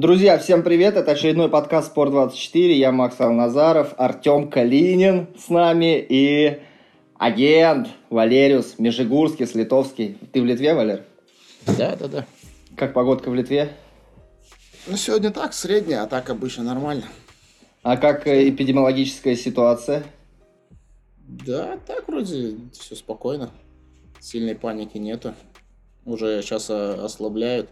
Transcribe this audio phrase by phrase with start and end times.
[0.00, 0.96] Друзья, всем привет!
[0.96, 2.72] Это очередной подкаст «Спорт24».
[2.72, 6.58] Я Макс Алназаров, Артем Калинин с нами и
[7.18, 10.16] агент Валериус Межигурский, Слитовский.
[10.32, 11.04] Ты в Литве, Валер?
[11.66, 12.26] Да, да, да.
[12.76, 13.72] Как погодка в Литве?
[14.86, 17.04] Ну, сегодня так, средняя, а так обычно нормально.
[17.82, 20.02] А как э, эпидемиологическая ситуация?
[21.28, 23.50] Да, так вроде все спокойно.
[24.18, 25.34] Сильной паники нету.
[26.06, 27.68] Уже сейчас э, ослабляют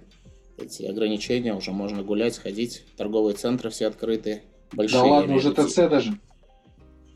[0.59, 4.43] эти ограничения, уже можно гулять, ходить, торговые центры все открыты.
[4.73, 6.19] Большие, да ладно, уже ТЦ даже.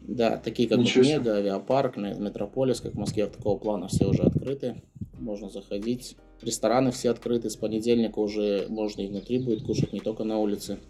[0.01, 4.82] Да, такие как Ничего Мега, Авиапарк, Метрополис, как в Москве, такого плана все уже открыты.
[5.18, 6.16] Можно заходить.
[6.41, 7.51] Рестораны все открыты.
[7.51, 10.80] С понедельника уже можно и внутри будет кушать, не только на улице.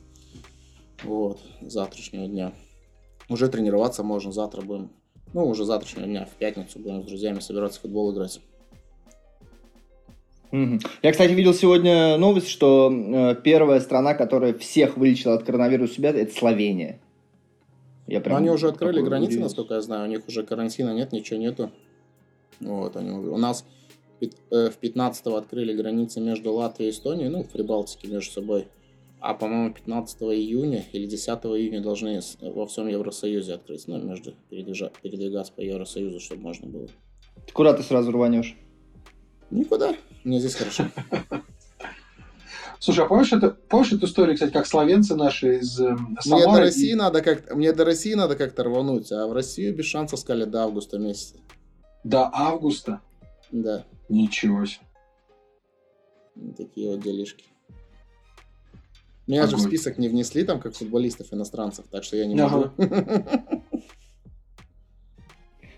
[1.05, 2.55] Вот, завтрашнего дня.
[3.29, 4.33] Уже тренироваться можно.
[4.33, 4.93] Завтра будем,
[5.35, 8.41] ну, уже завтрашнего дня, в пятницу будем с друзьями собираться в футбол играть.
[10.53, 16.11] Я, кстати, видел сегодня новость, что э, первая страна, которая всех вылечила от коронавируса себя,
[16.11, 17.01] это Словения.
[18.07, 19.45] Я прям они уже открыли границы, удивился.
[19.45, 20.05] насколько я знаю.
[20.05, 21.71] У них уже карантина нет, ничего нету.
[22.61, 23.65] Вот, они У нас
[24.21, 28.67] э, в 15 открыли границы между Латвией и Эстонией, ну, в Прибалтике между собой.
[29.21, 33.87] А, по-моему, 15 июня или 10 июня должны во всем Евросоюзе открыть.
[33.87, 36.89] Ну, между передвижа, передвигаться по Евросоюзу, чтобы можно было.
[37.47, 38.57] Ты куда ты сразу рванешь?
[39.53, 39.95] Никуда.
[40.25, 40.89] Мне здесь хорошо.
[42.79, 46.47] Слушай, а помнишь, это, помнишь эту историю, кстати, как словенцы наши из э, Самары?
[46.47, 46.95] Мне до России и...
[46.97, 50.65] надо как мне до России надо как-то рвануть, а в Россию без шансов сказали до
[50.65, 51.37] августа месяца.
[52.03, 53.01] До августа?
[53.53, 53.85] Да.
[54.09, 54.85] Ничего себе.
[56.57, 57.45] Такие вот делишки.
[59.29, 59.51] Меня Огонь.
[59.51, 62.71] же в список не внесли там, как футболистов иностранцев, так что я не могу.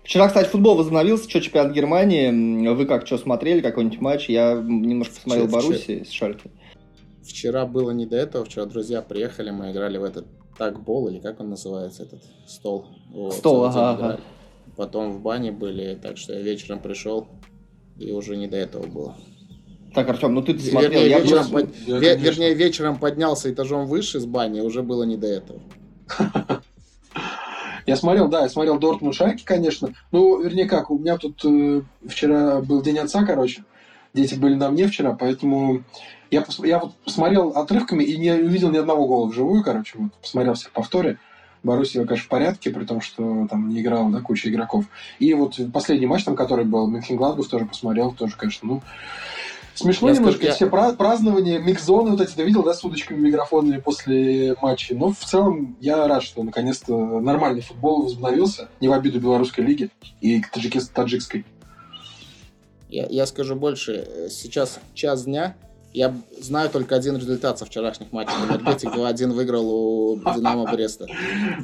[0.05, 2.67] Вчера, кстати, футбол возобновился, что чемпионат Германии.
[2.69, 4.29] Вы как, что смотрели, какой-нибудь матч?
[4.29, 6.51] Я немножко посмотрел Баруси с Шальки.
[7.23, 10.27] Вчера было не до этого, вчера друзья приехали, мы играли в этот
[10.59, 12.85] такбол, или как он называется, этот стол.
[13.09, 14.19] Вот, стол, ага, ага.
[14.77, 17.27] Потом в бане были, так что я вечером пришел,
[17.97, 19.17] и уже не до этого было.
[19.95, 21.67] Так, Артем, ну ты смотрел, вернее, я вечером, просто...
[21.67, 22.03] под...
[22.03, 25.61] я, вернее, вечером поднялся этажом выше с бани, уже было не до этого.
[27.85, 29.89] Я смотрел, да, я смотрел Дортмунд Шальки, конечно.
[30.11, 33.63] Ну, вернее, как, у меня тут э, вчера был День отца, короче.
[34.13, 35.83] Дети были на мне вчера, поэтому
[36.31, 39.97] я, я вот посмотрел отрывками и не увидел ни одного гола вживую, короче.
[39.97, 41.19] Вот посмотрел всех повторе.
[41.63, 44.85] Боруссия, конечно, в порядке, при том, что там не играла, да, куча игроков.
[45.17, 48.81] И вот последний матч, там, который был, Мюнхен-Гладбах, тоже посмотрел, тоже, конечно, ну,
[49.75, 50.93] Смешно я немножко, скажу, все я...
[50.93, 54.95] празднования, микзоны вот эти, ты видел, да, с удочками, микрофонами после матча.
[54.95, 59.89] Но в целом я рад, что наконец-то нормальный футбол возобновился, не в обиду белорусской лиги
[60.21, 60.41] и
[60.93, 61.45] таджикской.
[62.89, 65.57] Я, я скажу больше, сейчас час дня,
[65.93, 68.33] я знаю только один результат со вчерашних матчей.
[68.47, 71.07] Энергетик 2-1 выиграл у Динамо Бреста.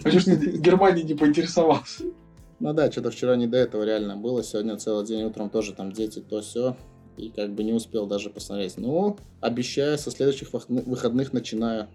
[0.03, 2.03] Почему Германия не поинтересовался?
[2.59, 4.43] Ну да, что-то вчера не до этого реально было.
[4.43, 6.78] Сегодня целый день утром тоже там дети, то все
[7.17, 8.77] и как бы не успел даже посмотреть.
[8.77, 11.88] Но обещаю, со следующих выходных начинаю.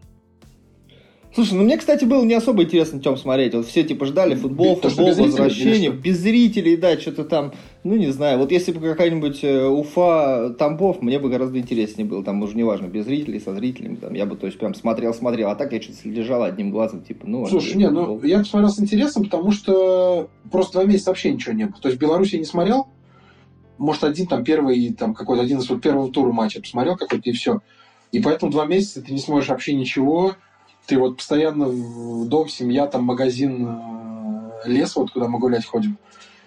[1.36, 3.52] Слушай, ну мне, кстати, было не особо интересно чем смотреть.
[3.52, 7.52] Вот все типа ждали футбол, То, футбол, возвращение, без зрителей, да, что-то там,
[7.84, 8.38] ну не знаю.
[8.38, 12.24] Вот если бы какая-нибудь э, Уфа Тамбов, мне бы гораздо интереснее было.
[12.24, 13.96] Там уже неважно, без зрителей, со зрителями.
[13.96, 15.50] Там, я бы, то есть, прям смотрел, смотрел.
[15.50, 17.46] А так я что-то лежал одним глазом, типа, ну...
[17.46, 21.64] Слушай, не, ну я посмотрел с интересом, потому что просто два месяца вообще ничего не
[21.66, 21.76] было.
[21.82, 22.86] То есть Беларусь я не смотрел,
[23.78, 27.32] может, один там первый, там какой-то один из вот первого тура матча посмотрел какой-то и
[27.32, 27.60] все.
[28.12, 30.36] И поэтому два месяца ты не смотришь вообще ничего.
[30.86, 35.98] Ты вот постоянно в дом, семья, там магазин, э, лес, вот куда мы гулять ходим.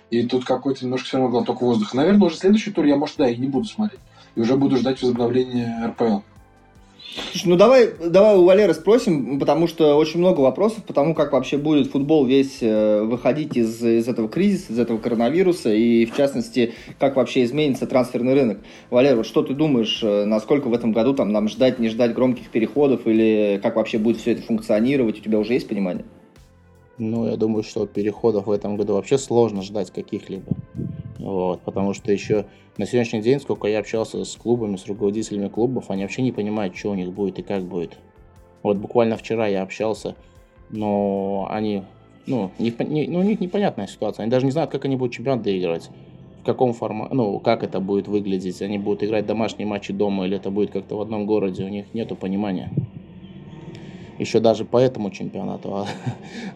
[0.09, 1.95] И тут какой-то немножко все равно глоток воздуха.
[1.95, 3.99] Наверное, уже следующий тур я, может, да, и не буду смотреть.
[4.35, 6.19] И уже буду ждать возобновления РПЛ.
[7.15, 11.33] Слушай, ну давай, давай у Валеры спросим, потому что очень много вопросов по тому, как
[11.33, 16.15] вообще будет футбол весь э, выходить из, из этого кризиса, из этого коронавируса, и в
[16.15, 18.59] частности, как вообще изменится трансферный рынок.
[18.91, 22.13] Валер, вот что ты думаешь, э, насколько в этом году там нам ждать, не ждать
[22.13, 26.05] громких переходов, или как вообще будет все это функционировать, у тебя уже есть понимание?
[26.99, 30.51] Ну, я думаю, что переходов в этом году вообще сложно ждать каких-либо.
[31.17, 32.45] Вот, потому что еще
[32.79, 36.77] на сегодняшний день, сколько я общался с клубами, с руководителями клубов, они вообще не понимают,
[36.77, 37.97] что у них будет и как будет.
[38.63, 40.15] Вот буквально вчера я общался,
[40.69, 41.83] но они,
[42.25, 44.23] ну, не, не, ну, у них непонятная ситуация.
[44.23, 45.89] Они даже не знают, как они будут чемпионат доигрывать.
[46.41, 48.61] В каком формате, ну, как это будет выглядеть.
[48.61, 51.65] Они будут играть домашние матчи дома или это будет как-то в одном городе.
[51.65, 52.71] У них нету понимания
[54.19, 55.87] еще даже по этому чемпионату, а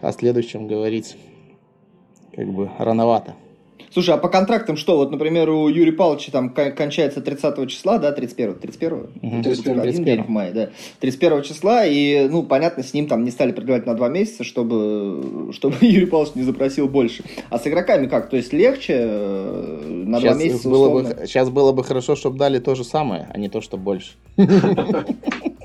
[0.00, 1.16] о следующем говорить
[2.32, 3.34] как бы рановато.
[3.94, 4.96] Слушай, а по контрактам что?
[4.96, 9.42] Вот, например, у Юрия Павловича там кончается 30 числа, да, 31 31 угу.
[9.42, 10.70] 31 Один день в мае, да.
[10.98, 15.52] 31 числа, и, ну, понятно, с ним там не стали продлевать на два месяца, чтобы,
[15.52, 17.22] чтобы Юрий Павлович не запросил больше.
[17.50, 18.30] А с игроками как?
[18.30, 22.36] То есть легче э, на сейчас два месяца было бы, Сейчас было бы хорошо, чтобы
[22.36, 24.14] дали то же самое, а не то, что больше.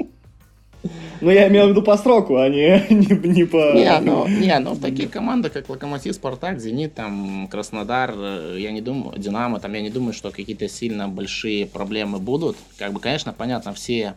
[1.21, 3.74] Ну, я имел в виду по сроку, а не, не, не по...
[3.74, 8.81] Не, ну, не, ну, такие команды, как Локомотив, Спартак, Зенит, там, Краснодар, э, я не
[8.81, 12.57] думаю, Динамо, там, я не думаю, что какие-то сильно большие проблемы будут.
[12.77, 14.16] Как бы, конечно, понятно, все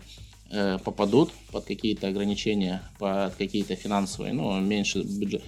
[0.51, 5.43] э, попадут под какие-то ограничения, под какие-то финансовые, ну, меньше бюджет.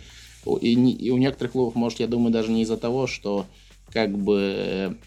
[0.60, 3.46] И, и у некоторых клубов, может, я думаю, даже не из-за того, что,
[3.92, 4.98] как бы,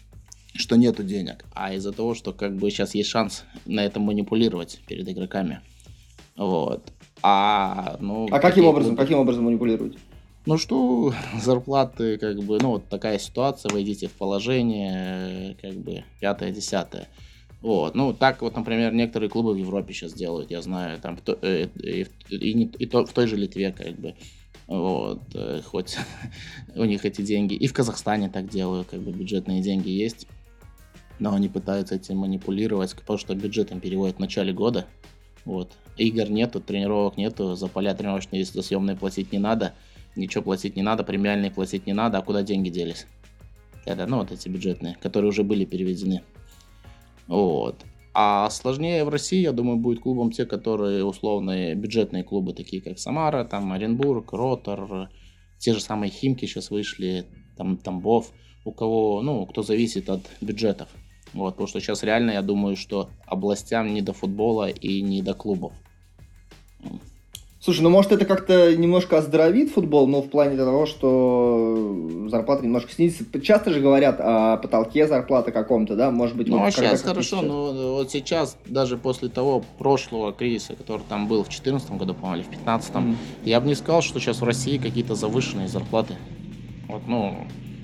[0.54, 4.80] что нету денег, а из-за того, что, как бы, сейчас есть шанс на этом манипулировать
[4.86, 5.60] перед игроками.
[6.38, 6.92] Вот.
[7.20, 9.02] А, ну, а каким образом, клубы...
[9.02, 9.98] каким образом манипулируете?
[10.46, 11.12] Ну что,
[11.42, 17.08] зарплаты, как бы, ну, вот такая ситуация, вы идите в положение, как бы, пятое-десятое.
[17.60, 21.66] Вот, ну, так вот, например, некоторые клубы в Европе сейчас делают, я знаю, там, э,
[21.74, 24.14] и, и, и, и то, в той же Литве, как бы,
[24.68, 25.98] вот, э, хоть
[26.76, 30.28] у них эти деньги, и в Казахстане так делают, как бы, бюджетные деньги есть,
[31.18, 34.86] но они пытаются этим манипулировать, потому что бюджет им переводят в начале года,
[35.44, 35.72] вот.
[35.96, 39.74] Игр нету, тренировок нету, за поля тренировочные, если съемные платить не надо,
[40.14, 43.06] ничего платить не надо, премиальные платить не надо, а куда деньги делись?
[43.84, 46.22] Это, ну, вот эти бюджетные, которые уже были переведены.
[47.26, 47.84] Вот.
[48.14, 52.98] А сложнее в России, я думаю, будет клубом те, которые условные бюджетные клубы, такие как
[52.98, 55.08] Самара, там Оренбург, Ротор,
[55.58, 57.26] те же самые Химки сейчас вышли,
[57.56, 58.32] там Тамбов,
[58.64, 60.88] у кого, ну, кто зависит от бюджетов.
[61.34, 65.34] Вот, потому что сейчас реально, я думаю, что областям не до футбола и не до
[65.34, 65.72] клубов.
[67.60, 72.92] Слушай, ну может это как-то немножко оздоровит футбол, но в плане того, что зарплата немножко
[72.92, 73.24] снизится.
[73.40, 76.12] Часто же говорят о потолке зарплаты каком-то, да?
[76.12, 81.02] Может быть, ну, вот сейчас хорошо, но вот сейчас, даже после того прошлого кризиса, который
[81.08, 83.16] там был в 2014 году, по-моему, или в 2015, mm-hmm.
[83.44, 86.14] я бы не сказал, что сейчас в России какие-то завышенные зарплаты.
[86.86, 87.38] Вот, ну,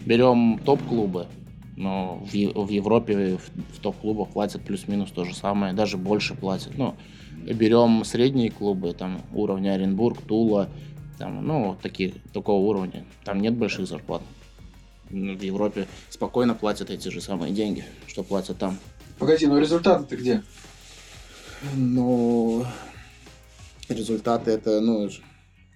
[0.06, 1.26] берем топ-клубы,
[1.76, 6.76] но в, в Европе в, в топ-клубах платят плюс-минус то же самое, даже больше платят.
[6.76, 6.94] Ну,
[7.32, 10.68] берем средние клубы, там уровня Оренбург, Тула,
[11.18, 14.22] там, ну, такие, такого уровня, там нет больших зарплат.
[15.10, 18.78] В Европе спокойно платят эти же самые деньги, что платят там.
[19.18, 20.42] Погоди, но результаты-то где?
[21.74, 22.64] Ну,
[23.88, 25.08] результаты это, ну,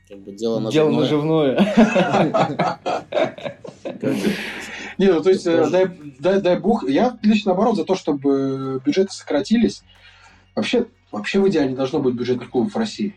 [0.08, 0.92] как бы дело наживное.
[0.92, 2.78] Дело наживное.
[4.98, 5.86] Не, ну то есть, э, дай,
[6.18, 9.82] дай, дай бог, я лично наоборот за то, чтобы бюджеты сократились.
[10.56, 13.14] Вообще, вообще в идеале не должно быть бюджетных клубов в России.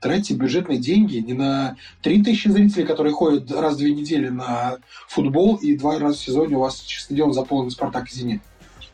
[0.00, 5.56] Тратьте бюджетные деньги не на 3000 зрителей, которые ходят раз в две недели на футбол,
[5.56, 8.42] и два раза в сезоне у вас стадион заполнен «Спартак» и «Зенит».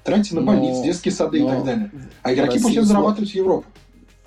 [0.05, 1.91] Тратьте на больницы, но, детские сады и так далее.
[2.23, 3.67] А игроки пусть зарабатывать в Европу.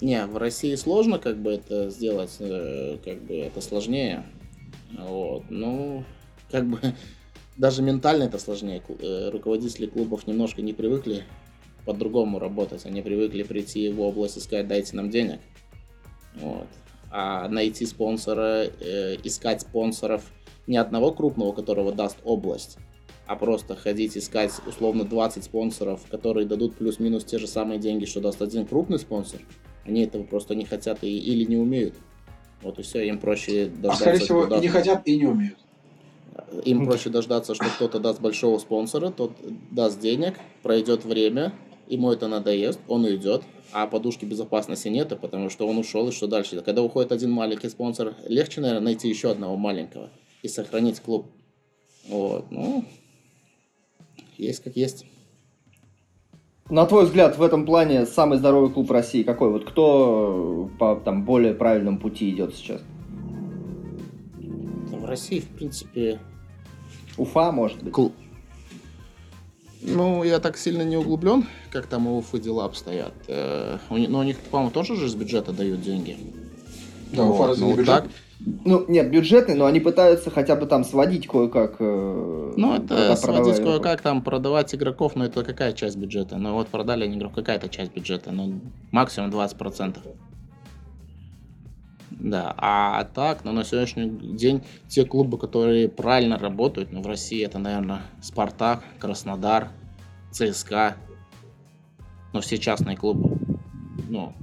[0.02, 4.24] Не, в России сложно как бы это сделать, э, как бы это сложнее.
[4.98, 5.44] Вот.
[5.50, 6.04] Ну,
[6.50, 6.80] как бы
[7.62, 8.82] даже ментально это сложнее.
[9.02, 11.26] Э, руководители клубов немножко не привыкли
[11.86, 12.88] по-другому работать.
[12.88, 15.40] Они привыкли прийти в область и сказать, дайте нам денег.
[16.36, 16.68] Вот.
[17.12, 20.24] А найти спонсора, э, искать спонсоров
[20.66, 22.78] не одного крупного, которого даст область,
[23.28, 28.22] а просто ходить искать условно 20 спонсоров, которые дадут плюс-минус те же самые деньги, что
[28.22, 29.40] даст один крупный спонсор.
[29.86, 31.94] Они этого просто не хотят и, или не умеют.
[32.64, 33.92] Вот и все, им проще дождаться.
[33.92, 35.58] А скорее всего, и не хотят и не умеют.
[36.66, 39.32] Им проще дождаться, что кто-то даст большого спонсора, тот
[39.72, 41.54] даст денег, пройдет время,
[41.88, 46.28] ему это надоест, он уйдет, а подушки безопасности нет, потому что он ушел, и что
[46.28, 46.62] дальше?
[46.62, 50.10] Когда уходит один маленький спонсор, легче, наверное, найти еще одного маленького
[50.42, 51.28] и сохранить клуб.
[52.08, 52.84] Вот, ну,
[54.38, 55.06] есть как есть.
[56.70, 59.52] На твой взгляд, в этом плане самый здоровый клуб России какой?
[59.52, 62.82] Вот кто по там, более правильному пути идет сейчас?
[64.90, 66.20] В России, в принципе,
[67.18, 67.94] Уфа, может быть?
[67.94, 68.14] Клуб.
[69.82, 73.14] Ну, я так сильно не углублен, как там у Уфы дела обстоят.
[73.28, 76.18] Э, но у них, по-моему, тоже же из бюджета дают деньги.
[77.12, 77.88] Да, вот, Уфа разве ну, бюджет?
[77.88, 78.06] Так,
[78.64, 81.78] ну, нет, бюджетный, но они пытаются хотя бы там сводить кое-как.
[81.80, 86.38] Э, ну, это сводить кое-как, там продавать игроков, но это какая часть бюджета?
[86.38, 89.98] Ну, вот продали они игроков, какая-то часть бюджета, ну, максимум 20%.
[92.22, 97.44] Да, а так, ну, на сегодняшний день те клубы, которые правильно работают, ну, в России
[97.44, 99.70] это, наверное, Спартак, Краснодар,
[100.30, 100.98] ЦСКА,
[102.32, 103.40] ну, все частные клубы,
[104.08, 104.34] ну,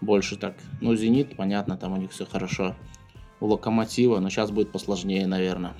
[0.00, 2.76] больше так, ну, Зенит, понятно, там у них все хорошо,
[3.40, 5.74] у Локомотива, но сейчас будет посложнее, наверное.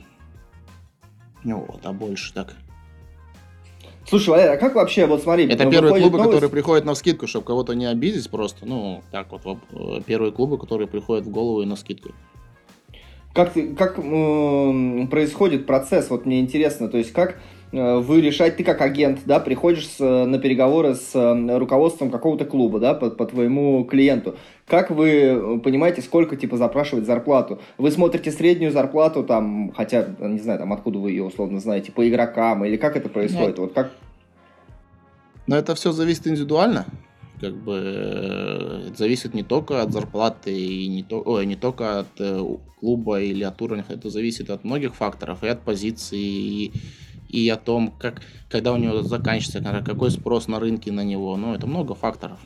[1.44, 2.56] Ну вот, а больше так.
[4.10, 5.44] Слушай, Валерий, а как вообще, вот смотри...
[5.44, 8.66] Это выходит первые клубы, новость- которые приходят на скидку, чтобы кого-то не обидеть просто.
[8.66, 12.10] Ну, так вот, э, первые клубы, которые приходят в голову и на скидку.
[13.32, 17.38] Как, ты, как м, происходит процесс, вот мне интересно, то есть как
[17.70, 22.10] э, вы решаете, ты как агент, да, приходишь с, э, на переговоры с э, руководством
[22.10, 24.34] какого-то клуба, да, по, по твоему клиенту,
[24.70, 27.60] как вы э, понимаете, сколько, типа, запрашивать зарплату?
[27.76, 32.08] Вы смотрите среднюю зарплату, там, хотя, не знаю, там, откуда вы ее, условно, знаете, по
[32.08, 33.90] игрокам, или как это происходит, вот как...
[35.48, 36.86] Но это все зависит индивидуально.
[37.40, 37.74] Как бы
[38.86, 42.40] это зависит не только от зарплаты и не, то, ой, не только от э,
[42.78, 46.72] клуба или от уровня, это зависит от многих факторов, и от позиции, и,
[47.28, 51.36] и о том, как, когда у него заканчивается какой спрос на рынке на него.
[51.36, 52.38] Ну, это много факторов.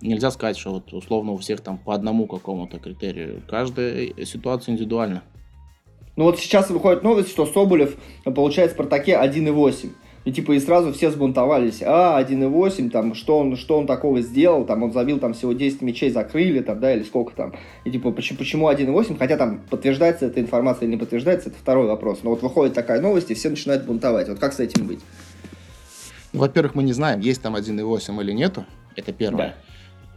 [0.00, 3.42] Нельзя сказать, что вот условно у всех там по одному какому-то критерию.
[3.48, 5.22] Каждая ситуация индивидуальна.
[6.16, 9.90] Ну вот сейчас выходит новость, что Соболев получает в «Спартаке» 1,8.
[10.26, 11.82] И типа и сразу все сбунтовались.
[11.82, 14.66] А, 1,8, там, что он, что он такого сделал?
[14.66, 17.54] Там он забил там всего 10 мячей, закрыли, там, да, или сколько там.
[17.84, 19.18] И типа, почему, почему 1,8?
[19.18, 22.20] Хотя там подтверждается эта информация или не подтверждается, это второй вопрос.
[22.22, 24.28] Но вот выходит такая новость, и все начинают бунтовать.
[24.28, 25.00] Вот как с этим быть?
[26.34, 28.66] Ну, Во-первых, мы не знаем, есть там 1.8 или нету.
[28.96, 29.54] Это первое.
[29.56, 29.69] Да.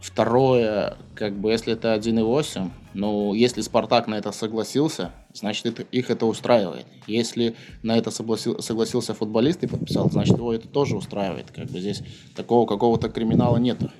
[0.03, 6.09] Второе, как бы, если это 1.8, ну, если Спартак на это согласился, значит, это, их
[6.09, 6.85] это устраивает.
[7.07, 11.51] Если на это согласил- согласился футболист и подписал, значит, его это тоже устраивает.
[11.51, 12.03] Как бы здесь
[12.35, 13.91] такого какого-то криминала нету.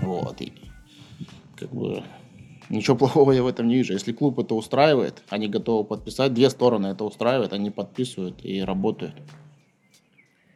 [0.00, 0.40] Вот.
[0.40, 0.54] И,
[1.56, 2.02] как бы,
[2.70, 3.92] ничего плохого я в этом не вижу.
[3.92, 9.12] Если клуб это устраивает, они готовы подписать, две стороны это устраивает, они подписывают и работают.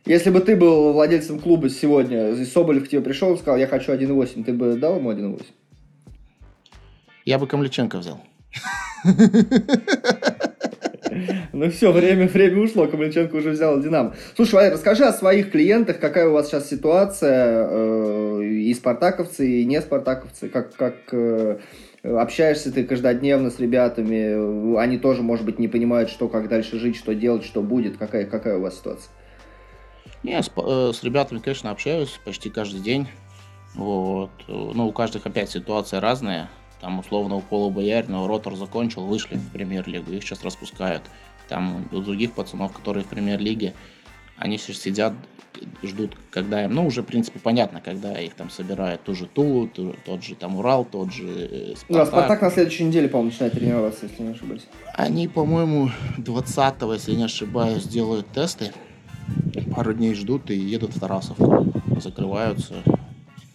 [0.07, 3.93] Если бы ты был владельцем клуба сегодня, Соболев к тебе пришел и сказал, я хочу
[3.93, 5.45] 1,8, ты бы дал ему 1,8?
[7.27, 8.21] Я бы Камличенко взял.
[11.53, 14.15] Ну все, время, время ушло, Камличенко уже взял Динамо.
[14.37, 19.65] Слушай, Валерий, расскажи о своих клиентах, какая у вас сейчас ситуация, э, и спартаковцы, и
[19.65, 21.59] не спартаковцы, как, как э,
[22.03, 26.97] общаешься ты каждодневно с ребятами, они тоже, может быть, не понимают, что, как дальше жить,
[26.97, 29.11] что делать, что будет, какая, какая у вас ситуация?
[30.23, 33.09] Я с, э, с ребятами, конечно, общаюсь почти каждый день.
[33.75, 34.31] Вот.
[34.49, 36.51] Ну, у каждых опять ситуация разная.
[36.81, 41.03] Там, условно, у Пола Боярина Ротор закончил, вышли в премьер-лигу, их сейчас распускают.
[41.49, 43.75] Там у других пацанов, которые в премьер-лиге,
[44.37, 45.13] они сейчас сидят,
[45.83, 49.69] ждут, когда им, ну, уже, в принципе, понятно, когда их там собирают ту же Тулу,
[49.69, 52.07] ту- тот же там Урал, тот же э, Ну, а Спартак.
[52.07, 54.67] Спартак на следующей неделе, по-моему, начинает тренироваться, если не ошибаюсь.
[54.95, 58.73] Они, по-моему, 20-го, если не ошибаюсь, делают тесты.
[59.75, 61.67] Пару дней ждут и едут в Тарасовку.
[62.01, 62.75] Закрываются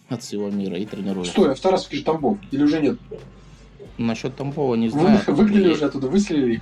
[0.08, 1.32] от всего мира и тренируются.
[1.32, 2.38] Стой, а в Тарасовке же Тамбов.
[2.50, 2.98] Или уже нет?
[3.98, 5.20] Насчет Тамбова не знаю.
[5.26, 6.60] Вы, выгнали уже оттуда, выселили их?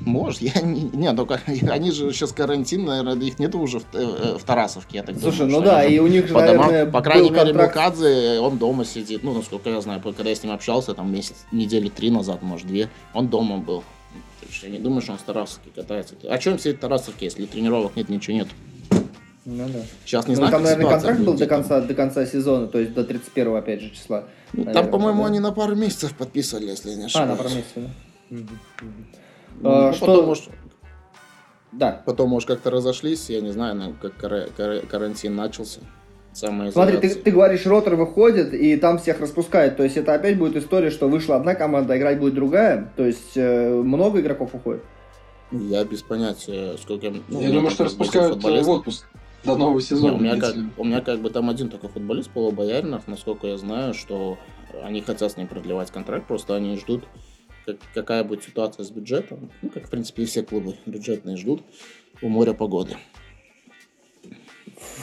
[0.00, 0.82] Может, я не...
[0.92, 5.02] Не, только они же сейчас карантин, наверное, их нету уже в, э, в Тарасовке, я
[5.02, 7.28] так Слушай, думаю, ну что да, и у них же, по, домам- наверное, по крайней
[7.30, 9.22] был мере, контракт- Мукадзе, он дома сидит.
[9.22, 12.66] Ну, насколько я знаю, когда я с ним общался, там месяц, недели три назад, может,
[12.66, 13.82] две, он дома был.
[14.52, 16.14] Что я не думаю, что он в Тарасовке катается.
[16.28, 18.48] А чем сидеть в Тарасовке, если тренировок нет, ничего нет?
[19.44, 19.80] Ну да.
[20.04, 22.78] Сейчас не Ну, знаю, там, как наверное, контракт был до конца, до конца сезона, то
[22.78, 24.24] есть до 31 опять же, числа.
[24.52, 25.28] Ну, наверное, Там, по-моему, да?
[25.28, 27.30] они на пару месяцев подписывали, если я не А, ошибаюсь.
[27.30, 27.90] на пару месяцев, да.
[29.60, 30.44] Ну, А, потом, что- может,
[31.72, 32.02] Да.
[32.04, 35.80] потом, может, как-то разошлись, я не знаю, ну, как кара- кара- карантин начался.
[36.72, 39.76] Смотри, ты, ты говоришь, ротор выходит, и там всех распускают.
[39.76, 42.90] То есть это опять будет история, что вышла одна команда, а играть будет другая.
[42.96, 44.82] То есть э, много игроков уходит.
[45.50, 47.12] Я без понятия, сколько...
[47.28, 49.06] ну, Я думаю, что распускают э, футболист- в отпуск
[49.44, 50.14] до нового Не, сезона.
[50.14, 53.58] у, меня как, у меня как бы там один только футболист, Пола Бояринов, насколько я
[53.58, 54.38] знаю, что
[54.82, 57.04] они хотят с ним продлевать контракт, просто они ждут,
[57.66, 59.50] как- какая будет ситуация с бюджетом.
[59.60, 61.62] Ну, как, в принципе, и все клубы бюджетные ждут
[62.22, 62.96] у моря погоды.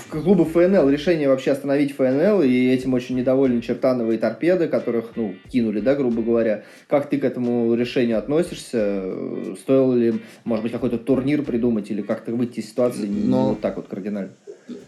[0.09, 5.35] Клубы ФНЛ решение вообще остановить ФНЛ, и этим очень недовольны Чертановы и Торпеды, которых, ну,
[5.51, 6.63] кинули, да, грубо говоря.
[6.87, 9.13] Как ты к этому решению относишься?
[9.61, 13.61] Стоило ли, может быть, какой-то турнир придумать или как-то выйти из ситуации не Но- вот
[13.61, 14.31] так вот кардинально?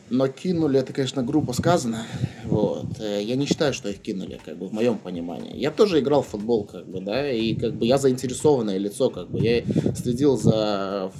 [0.09, 2.05] Но кинули, это, конечно, грубо сказано.
[2.45, 2.99] Вот.
[2.99, 5.55] Э, Я не считаю, что их кинули, как бы, в моем понимании.
[5.57, 9.29] Я тоже играл в футбол, как бы, да, и как бы я заинтересованное лицо, как
[9.29, 9.39] бы.
[9.39, 9.63] Я
[9.95, 11.11] следил за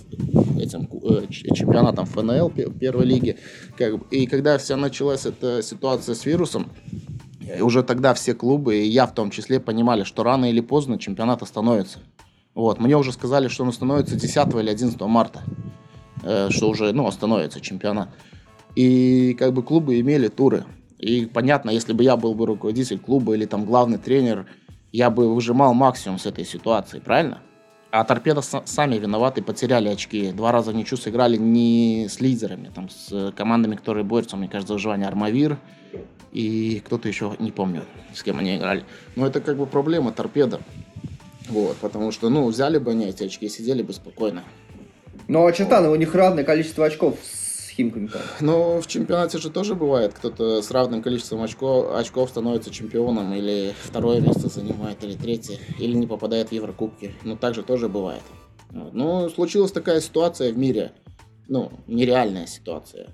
[0.60, 3.38] этим э, чемпионатом ФНЛ пе- первой лиги.
[3.78, 6.70] Как бы, и когда вся началась эта ситуация с вирусом,
[7.48, 11.00] э, уже тогда все клубы, и я в том числе, понимали, что рано или поздно
[11.00, 12.00] чемпионат остановится.
[12.56, 12.80] Вот.
[12.80, 15.42] Мне уже сказали, что он остановится 10 или 11 марта.
[16.50, 18.10] Что уже, ну, остановится чемпионат.
[18.76, 20.66] И как бы клубы имели туры.
[20.98, 24.46] И понятно, если бы я был бы руководитель клуба или там главный тренер,
[24.92, 27.42] я бы выжимал максимум с этой ситуации, правильно?
[27.92, 30.32] А торпеда сами виноваты, потеряли очки.
[30.32, 34.70] Два раза в ничью сыграли не с лидерами, там, с командами, которые борются, мне кажется,
[34.70, 35.58] за выживание Армавир
[36.32, 38.86] и кто-то еще, не помню, с кем они играли.
[39.16, 40.62] Но это как бы проблема торпеда.
[41.50, 44.44] Вот, потому что, ну, взяли бы они эти очки и сидели бы спокойно.
[45.28, 47.41] Ну, а Чертан, у них равное количество очков с
[47.72, 48.10] Химками.
[48.40, 53.74] Но в чемпионате же тоже бывает, кто-то с равным количеством очков, очков становится чемпионом, или
[53.84, 57.14] второе место занимает, или третье, или не попадает в Еврокубки.
[57.24, 58.24] Ну, так же тоже бывает.
[58.72, 60.94] Ну, случилась такая ситуация в мире,
[61.48, 63.10] ну, нереальная ситуация.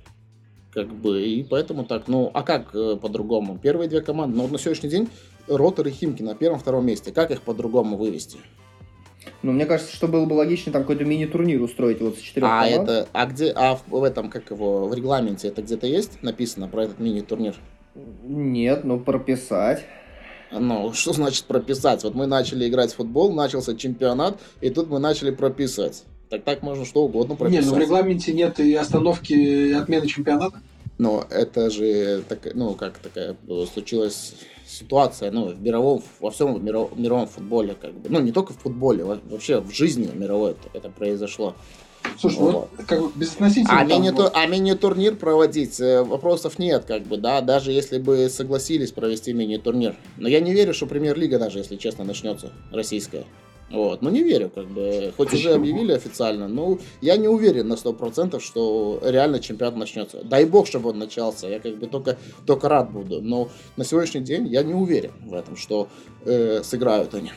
[0.71, 3.57] Как бы, и поэтому так, ну, а как э, по-другому?
[3.57, 5.09] Первые две команды, ну, вот на сегодняшний день
[5.47, 7.11] Ротор и Химки на первом-втором месте.
[7.11, 8.37] Как их по-другому вывести?
[9.43, 12.63] Ну, мне кажется, что было бы логичнее там какой-то мини-турнир устроить вот с четырех А
[12.63, 12.89] команд.
[12.89, 16.67] это, а где, а в, в этом, как его, в регламенте это где-то есть написано
[16.67, 17.55] про этот мини-турнир?
[18.23, 19.85] Нет, ну прописать.
[20.51, 22.03] Ну, что значит прописать?
[22.03, 26.03] Вот мы начали играть в футбол, начался чемпионат, и тут мы начали прописывать.
[26.29, 27.63] Так так можно что угодно прописать.
[27.63, 30.59] Нет, ну в регламенте нет и остановки и отмены чемпионата.
[30.97, 33.35] Но это же, так, ну, как такая
[33.71, 34.33] случилась
[34.65, 38.57] ситуация, ну, в мировом, во всем миров, мировом футболе, как бы, ну, не только в
[38.57, 41.55] футболе, вообще в жизни мировой это, это произошло.
[42.19, 42.69] Слушай, ну, вот.
[42.77, 43.79] ну, как бы безотносительно.
[43.79, 44.31] А, мини вот.
[44.33, 49.95] а мини-турнир проводить, э, вопросов нет, как бы, да, даже если бы согласились провести мини-турнир.
[50.17, 53.25] Но я не верю, что премьер-лига даже, если честно, начнется, российская.
[53.69, 57.73] Вот, ну не верю, как бы, хоть уже объявили официально, но я не уверен на
[57.73, 60.23] 100%, что реально чемпионат начнется.
[60.23, 64.21] Дай бог, чтобы он начался, я как бы только, только рад буду, но на сегодняшний
[64.21, 65.89] день я не уверен в этом, что
[66.23, 67.31] э, сыграют они.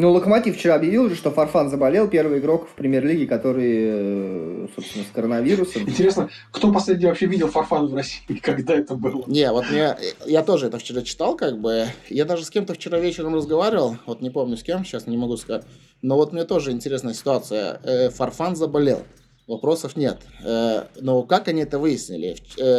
[0.00, 5.04] Ну, Локомотив вчера объявил уже, что Фарфан заболел, первый игрок в премьер-лиге, который, э, собственно,
[5.04, 5.82] с коронавирусом.
[5.82, 9.24] Интересно, кто последний вообще видел Фарфан в России, когда это было?
[9.26, 12.98] Не, вот мне, я тоже это вчера читал, как бы, я даже с кем-то вчера
[12.98, 15.66] вечером разговаривал, вот не помню с кем, сейчас не могу сказать,
[16.00, 17.78] но вот мне тоже интересная ситуация.
[17.84, 19.02] Э, Фарфан заболел.
[19.46, 20.16] Вопросов нет.
[20.42, 22.36] Э, но как они это выяснили?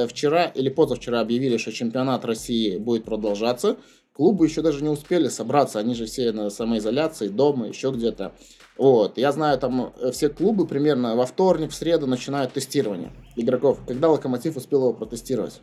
[0.08, 3.78] Вчера или позавчера объявили, что чемпионат России будет продолжаться.
[4.14, 8.34] Клубы еще даже не успели собраться, они же все на самоизоляции, дома, еще где-то.
[8.78, 13.80] Вот, я знаю, там э, все клубы примерно во вторник, в среду начинают тестирование игроков.
[13.88, 15.62] Когда Локомотив успел его протестировать?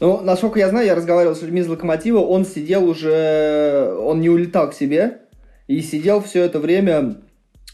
[0.00, 4.30] Ну, насколько я знаю, я разговаривал с людьми из Локомотива, он сидел уже, он не
[4.30, 5.22] улетал к себе,
[5.66, 7.22] и сидел все это время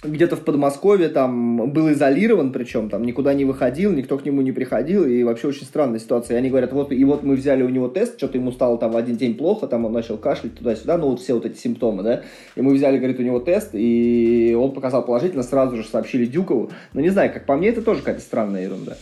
[0.04, 4.52] где-то в Подмосковье, там, был изолирован, причем там никуда не выходил, никто к нему не
[4.52, 6.36] приходил, и вообще очень странная ситуация.
[6.36, 8.92] И они говорят, вот, и вот мы взяли у него тест, что-то ему стало там
[8.92, 12.02] в один день плохо, там он начал кашлять туда-сюда, ну вот все вот эти симптомы,
[12.02, 12.22] да,
[12.56, 16.70] и мы взяли, говорит, у него тест, и он показал положительно, сразу же сообщили Дюкову,
[16.92, 18.96] но не знаю, как по мне, это тоже какая-то странная ерунда.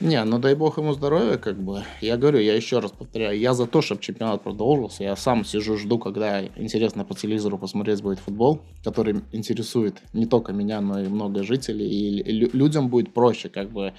[0.00, 1.84] Не, ну дай бог ему здоровья, как бы.
[2.00, 5.04] Я говорю, я еще раз повторяю, я за то, чтобы чемпионат продолжился.
[5.04, 10.54] Я сам сижу, жду, когда интересно по телевизору посмотреть будет футбол, который интересует не только
[10.54, 11.86] меня, но и много жителей.
[11.86, 13.92] И людям будет проще, как бы,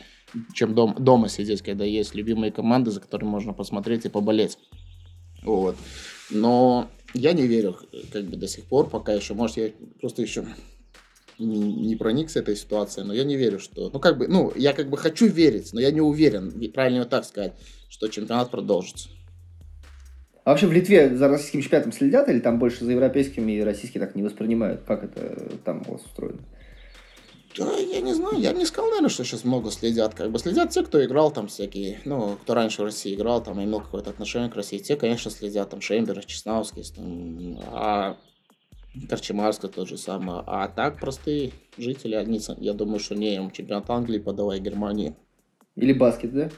[0.55, 4.57] чем дом, дома сидеть, когда есть любимые команды, за которыми можно посмотреть и поболеть.
[5.43, 5.75] Вот.
[6.31, 7.77] Но я не верю,
[8.11, 10.45] как бы, до сих пор, пока еще, может, я просто еще
[11.45, 13.89] не, проникся этой ситуацией, но я не верю, что...
[13.91, 17.25] Ну, как бы, ну, я как бы хочу верить, но я не уверен, правильно так
[17.25, 17.53] сказать,
[17.89, 19.09] что чемпионат продолжится.
[20.43, 24.01] А вообще в Литве за российским чемпионатом следят или там больше за европейскими и российские
[24.01, 24.81] так не воспринимают?
[24.87, 26.41] Как это там у вас устроено?
[27.57, 30.13] Да, я не знаю, я бы не сказал, наверное, что сейчас много следят.
[30.13, 33.61] Как бы следят те, кто играл там всякие, ну, кто раньше в России играл, там
[33.61, 34.77] имел какое-то отношение к России.
[34.77, 38.17] Те, конечно, следят, там Шембер, Чеснаускис, там, а
[39.09, 40.43] Корчемарска тот же самое.
[40.45, 45.15] А так простые жители, они, я думаю, что не им чемпионат Англии подавай Германии.
[45.75, 46.49] Или баскет, да?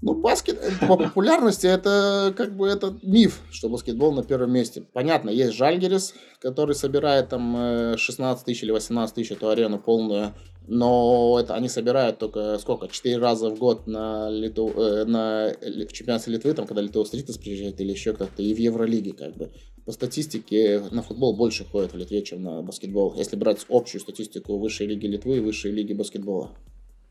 [0.00, 4.84] Ну, баскет э, по популярности это как бы это миф, что баскетбол на первом месте.
[4.92, 10.34] Понятно, есть Жальгерис, который собирает там 16 э, тысяч или 18 тысяч эту арену полную,
[10.68, 12.86] но это они собирают только сколько?
[12.86, 17.36] Четыре раза в год на, Литу, э, на в чемпионате Литвы, там, когда Литва Стритес
[17.36, 19.50] приезжает или еще как-то, и в Евролиге как бы.
[19.88, 24.58] По статистике на футбол больше ходит в Литве, чем на баскетбол, если брать общую статистику
[24.58, 26.50] высшей лиги Литвы и высшей лиги баскетбола.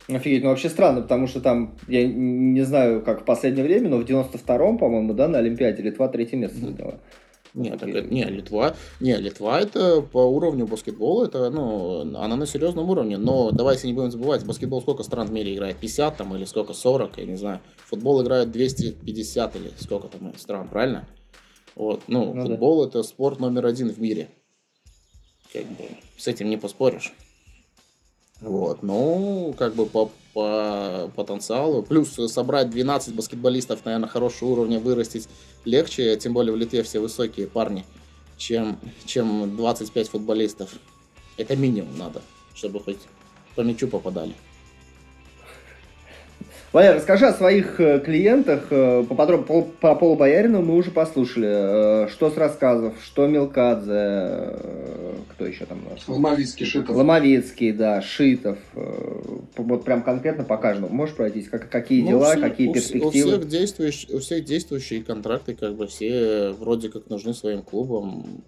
[0.08, 3.98] Офигеть, ну вообще странно, потому что там, я не знаю, как в последнее время, но
[3.98, 7.00] в 92-м, по-моему, да, на Олимпиаде Литва третье место заняла.
[7.56, 12.92] Нет, так, не, Литва, не, Литва это по уровню баскетбола, это, ну, она на серьезном
[12.92, 16.46] уровне, но давайте не будем забывать, баскетбол сколько стран в мире играет, 50 там или
[16.46, 21.08] сколько, 40, я не знаю, футбол играет 250 или сколько там стран, правильно?
[21.78, 22.90] Вот, ну, ну футбол да.
[22.90, 24.30] это спорт номер один в мире,
[25.54, 25.86] как бы,
[26.18, 27.14] с этим не поспоришь.
[28.42, 31.84] Вот, ну, как бы по, по потенциалу.
[31.84, 35.30] Плюс собрать 12 баскетболистов, наверное, хорошего уровня вырастить
[35.66, 37.86] легче, тем более в Литве все высокие парни.
[38.38, 40.72] чем, чем 25 футболистов.
[41.38, 42.24] Это минимум надо,
[42.56, 43.02] чтобы хоть
[43.56, 44.34] по мячу попадали.
[46.74, 48.68] Валя, расскажи о своих э, клиентах.
[48.72, 51.48] Э, Поподробно по, по Полу Боярину мы уже послушали.
[51.50, 54.60] Э, что с рассказов, что Мелкадзе,
[55.32, 55.80] кто еще там?
[56.08, 56.94] Ломовицкий, Шитов.
[56.94, 58.58] Ломовицкий, да, Шитов.
[59.56, 60.94] Вот прям конкретно по каждому.
[60.94, 61.48] Можешь пройтись?
[61.48, 63.30] Как, какие ну, дела, все, какие у, перспективы?
[63.30, 68.44] У всех, действующих, у всех действующие контракты как бы все вроде как нужны своим клубам.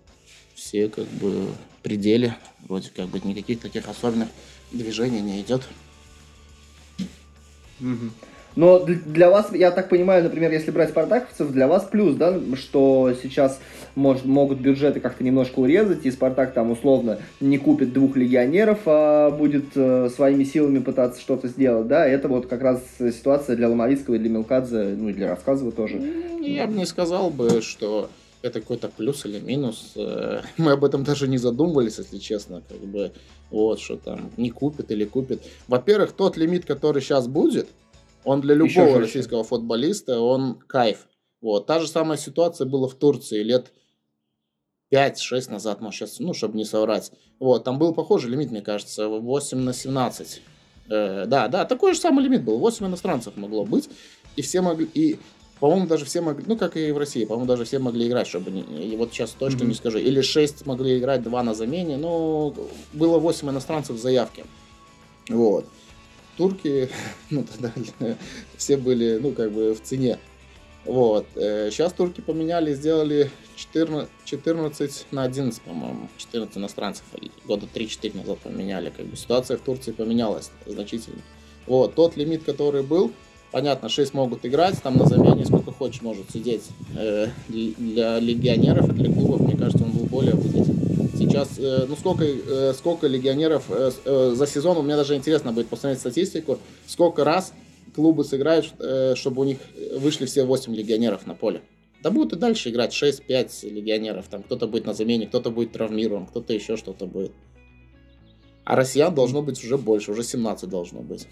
[0.55, 1.45] Все как бы
[1.83, 2.35] пределе.
[2.67, 4.27] Вроде как бы никаких таких особенных
[4.73, 5.61] движений не идет.
[8.55, 13.13] Но для вас, я так понимаю, например, если брать спартаковцев, для вас плюс, да, что
[13.21, 13.59] сейчас
[13.95, 19.29] может, могут бюджеты как-то немножко урезать, и Спартак там условно не купит двух легионеров, а
[19.29, 24.15] будет э, своими силами пытаться что-то сделать, да, это вот как раз ситуация для Ломовицкого
[24.15, 26.01] и для Мелкадзе, ну и для Рассказова тоже.
[26.41, 28.09] Я бы не сказал бы, что
[28.41, 29.93] это какой-то плюс или минус.
[29.95, 33.11] Э, мы об этом даже не задумывались, если честно, как бы,
[33.51, 35.41] вот, что там, не купит или купит.
[35.67, 37.67] Во-первых, тот лимит, который сейчас будет,
[38.23, 41.07] он для любого российского футболиста, он кайф.
[41.41, 41.67] Вот.
[41.67, 43.71] Та же самая ситуация была в Турции лет
[44.93, 47.11] 5-6 назад, может, сейчас, ну, чтобы не соврать.
[47.39, 50.41] Вот, там был похожий лимит, мне кажется, 8 на 17.
[50.89, 53.89] Э, да, да, такой же самый лимит был, 8 иностранцев могло быть.
[54.35, 55.19] И все могли, и
[55.59, 58.49] по-моему, даже все могли, ну, как и в России, по-моему, даже все могли играть, чтобы
[58.51, 59.67] не, и вот сейчас точно mm-hmm.
[59.67, 59.97] не скажу.
[59.97, 62.53] Или 6 могли играть, 2 на замене, но
[62.93, 64.45] было 8 иностранцев в заявке.
[65.29, 65.65] Вот.
[66.37, 66.89] Турки,
[67.29, 67.73] ну, тогда
[68.57, 70.17] все были, ну, как бы в цене.
[70.85, 71.27] Вот.
[71.35, 76.09] Сейчас э, турки поменяли, сделали 14, 14 на 11, по-моему.
[76.17, 77.03] 14 иностранцев.
[77.45, 78.91] Года 3-4 назад поменяли.
[78.95, 81.21] Как бы ситуация в Турции поменялась значительно.
[81.67, 81.95] Вот.
[81.95, 83.11] Тот лимит, который был,
[83.51, 86.63] Понятно, 6 могут играть, там на замене сколько хочешь может сидеть.
[86.95, 91.09] Э, для легионеров и для клубов, мне кажется, он был более выгоден.
[91.17, 93.65] Сейчас, э, ну сколько, э, сколько легионеров
[94.05, 97.53] за сезон, у меня даже интересно будет посмотреть статистику, сколько раз
[97.95, 98.71] клубы сыграют,
[99.15, 99.57] чтобы у них
[99.97, 101.61] вышли все 8 легионеров на поле.
[102.03, 104.27] Да будут и дальше играть 6-5 легионеров.
[104.29, 107.31] Там кто-то будет на замене, кто-то будет травмирован, кто-то еще что-то будет.
[108.63, 111.27] А россиян должно быть уже больше, уже 17 должно быть.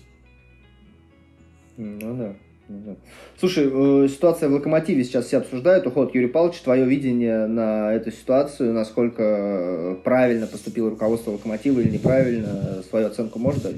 [1.78, 2.36] Ну да.
[2.70, 2.96] Ну да.
[3.40, 5.88] Слушай, э, ситуация в Локомотиве сейчас все обсуждают.
[5.88, 11.92] Уход Юрий Павлович, твое видение на эту ситуацию, насколько э, правильно поступило руководство Локомотива или
[11.92, 13.76] неправильно, свою оценку можешь дать?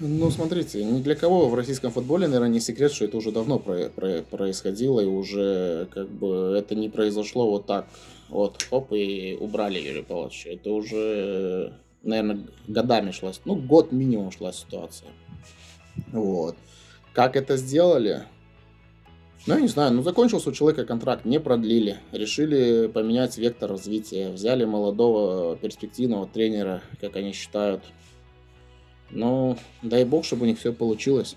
[0.00, 3.58] Ну, смотрите, ни для кого в российском футболе, наверное, не секрет, что это уже давно
[3.58, 7.86] про- про- происходило, и уже как бы это не произошло вот так,
[8.28, 10.50] вот, оп, и убрали Юрия Павловича.
[10.50, 15.08] Это уже, наверное, годами шла, ну, год минимум шла ситуация.
[16.12, 16.56] Вот.
[17.16, 18.24] Как это сделали?
[19.46, 21.96] Ну, я не знаю, ну закончился у человека контракт, не продлили.
[22.12, 24.28] Решили поменять вектор развития.
[24.28, 27.82] Взяли молодого перспективного тренера, как они считают.
[29.08, 31.36] Ну, дай бог, чтобы у них все получилось.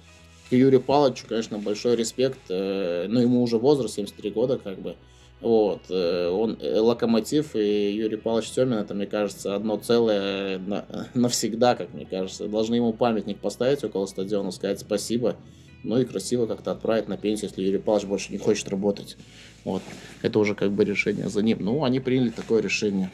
[0.49, 0.83] К Юрию
[1.29, 2.39] конечно, большой респект.
[2.49, 4.97] Э, ну, ему уже возраст, 73 года, как бы.
[5.39, 10.59] Вот, э, он, э, Локомотив и Юрий Павлович Семин, это, мне кажется, одно целое
[11.13, 12.49] навсегда, как мне кажется.
[12.49, 15.37] Должны ему памятник поставить около стадиона, сказать спасибо
[15.83, 19.17] ну и красиво как-то отправить на пенсию, если Юрий Павлович больше не хочет работать.
[19.63, 19.81] Вот.
[20.21, 21.57] Это уже как бы решение за ним.
[21.61, 23.11] Ну, они приняли такое решение.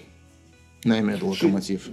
[0.84, 1.89] На имя локомотив.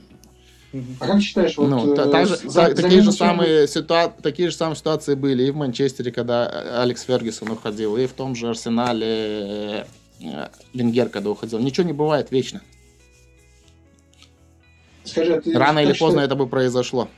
[1.01, 4.49] А как считаешь, вот, ну, та, та же, за, та, такие, же самые ситуа- такие
[4.49, 8.49] же самые ситуации были и в Манчестере, когда Алекс Фергюсон уходил, и в том же
[8.49, 9.87] Арсенале
[10.21, 11.59] э, Венгер, когда уходил.
[11.59, 12.63] Ничего не бывает вечно.
[15.05, 17.09] Скажи, а ты Рано или поздно считаешь, это бы произошло.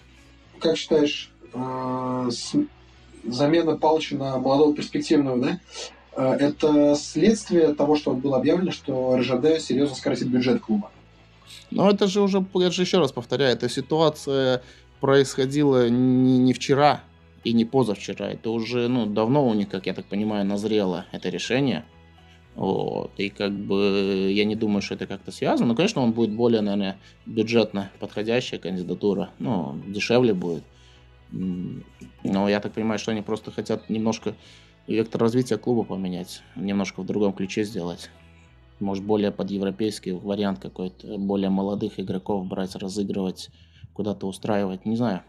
[0.58, 2.30] Как считаешь, э,
[3.26, 5.60] замена Палыча на молодого перспективного, да,
[6.16, 10.90] э, это следствие того, что было объявлено, что РЖД серьезно сократит бюджет клуба.
[11.70, 14.62] Но это же уже, я же еще раз повторяю, эта ситуация
[15.00, 17.02] происходила не, не вчера
[17.42, 18.30] и не позавчера.
[18.30, 21.84] Это уже ну, давно у них, как я так понимаю, назрело это решение.
[22.54, 23.10] Вот.
[23.16, 25.68] И как бы я не думаю, что это как-то связано.
[25.68, 29.30] Но, конечно, он будет более, наверное, бюджетно подходящая кандидатура.
[29.38, 30.64] Ну, дешевле будет.
[32.22, 34.34] Но я так понимаю, что они просто хотят немножко
[34.86, 38.10] вектор развития клуба поменять, немножко в другом ключе сделать.
[38.80, 43.50] Может, более под европейский вариант какой-то, более молодых игроков брать, разыгрывать,
[43.92, 45.22] куда-то устраивать, не знаю.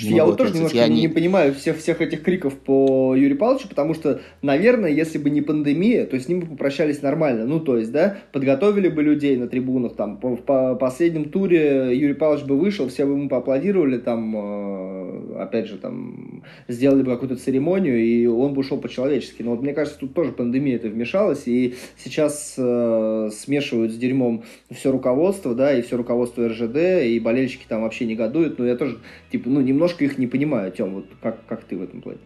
[0.00, 3.38] Не я вот тоже немножко я не, не понимаю всех, всех этих криков по Юрию
[3.38, 7.44] Павловичу, потому что, наверное, если бы не пандемия, то с ним бы попрощались нормально.
[7.44, 12.14] Ну, то есть, да, подготовили бы людей на трибунах, там, по, по последнем туре Юрий
[12.14, 17.36] Павлович бы вышел, все бы ему поаплодировали, там, э, опять же, там, сделали бы какую-то
[17.36, 19.42] церемонию, и он бы ушел по-человечески.
[19.42, 24.44] Но вот мне кажется, тут тоже пандемия это вмешалась, и сейчас э, смешивают с дерьмом
[24.70, 28.98] все руководство, да, и все руководство РЖД, и болельщики там вообще негодуют, но я тоже,
[29.30, 32.20] типа, ну, немножко их не понимаю, Тем, вот как, как ты в этом плане?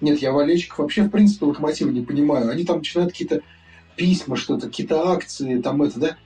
[0.00, 2.50] Нет, я болельщиков вообще, в принципе, локомотива не понимаю.
[2.50, 3.42] Они там начинают какие-то
[3.96, 6.16] письма, что-то, какие-то акции, там это, да?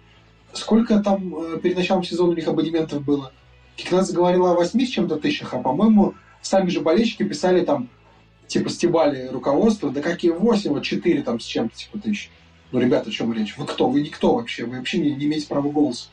[0.53, 3.33] Сколько там э, перед началом сезона у них абонементов было?
[3.77, 7.89] Кикнадзе говорила о 8 с чем-то тысячах, а, по-моему, сами же болельщики писали там,
[8.47, 12.31] типа, стебали руководство, да какие 8, вот 4 там с чем-то, типа, тысяч.
[12.71, 13.57] Ну, ребята, о чем речь?
[13.57, 13.89] Вы кто?
[13.89, 16.09] Вы никто вообще, вы вообще не, не имеете права голоса.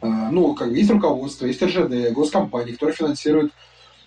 [0.00, 3.52] А, ну, как есть руководство, есть РЖД, госкомпания, которая финансирует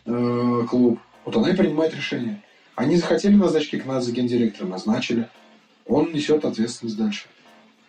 [0.05, 0.99] э, клуб.
[1.25, 2.41] Вот она и принимает решение.
[2.75, 5.29] Они захотели назначить Кикнадзе гендиректором, назначили.
[5.85, 7.25] Он несет ответственность дальше.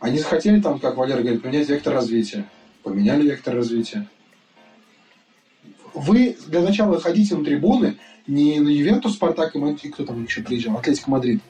[0.00, 2.46] Они захотели там, как Валера говорит, поменять вектор развития.
[2.82, 4.08] Поменяли вектор развития.
[5.94, 10.76] Вы для начала ходите на трибуны не на Ювентус, Спартак и кто там еще приезжал,
[10.76, 11.40] Атлетик Мадрид,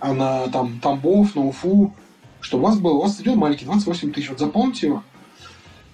[0.00, 1.94] а на там Тамбов, на Уфу,
[2.46, 5.02] что у вас был, у вас стадион маленький, 28 тысяч, вот заполните его,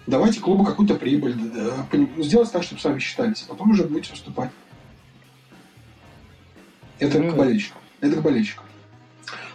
[0.07, 1.87] давайте клубу какую-то прибыль, да,
[2.19, 4.51] сделайте так, чтобы с вами считались, а потом уже будете выступать.
[6.99, 7.31] Это mm-hmm.
[7.33, 7.79] к болельщику.
[8.03, 8.65] Это к болельщику.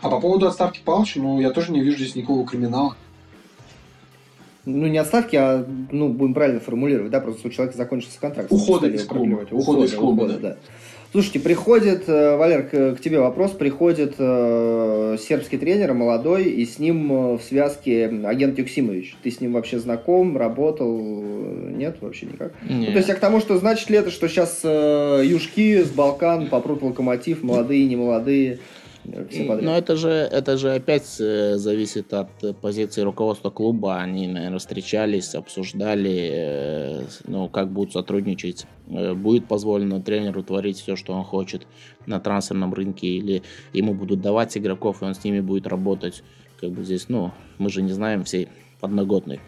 [0.02, 2.98] А по поводу отставки Палыча, ну, я тоже не вижу здесь никакого криминала.
[4.66, 8.52] Ну, не отставки, а, ну, будем правильно формулировать, да, просто у человека закончился контракт.
[8.52, 9.46] Ухода из клуба.
[9.52, 10.50] Ухода, из клуба, ухода, да.
[10.50, 10.58] да.
[11.12, 16.80] Слушайте, приходит, э, Валер, к, к тебе вопрос, приходит э, сербский тренер, молодой, и с
[16.80, 19.16] ним э, в связке агент Юксимович.
[19.24, 21.00] Ты с ним вообще знаком, работал?
[21.00, 22.52] Нет, вообще никак?
[22.70, 22.80] Нет.
[22.80, 25.90] Ну, то есть я к тому, что значит ли это, что сейчас э, южки с
[25.90, 28.60] Балкан попрут локомотив, молодые,
[29.08, 29.66] не молодые?
[29.66, 32.30] Но это же, это же опять э, зависит от
[32.62, 33.98] позиции руководства клуба.
[33.98, 38.66] Они, наверное, встречались, обсуждали, э, ну, как будут сотрудничать.
[38.90, 41.68] Э, будет позволено тренеру творить все, что он хочет
[42.06, 43.44] на трансферном рынке, или
[43.74, 46.24] ему будут давать игроков, и он с ними будет работать.
[46.60, 49.40] Как бы здесь, ну, мы же не знаем всей подноготной.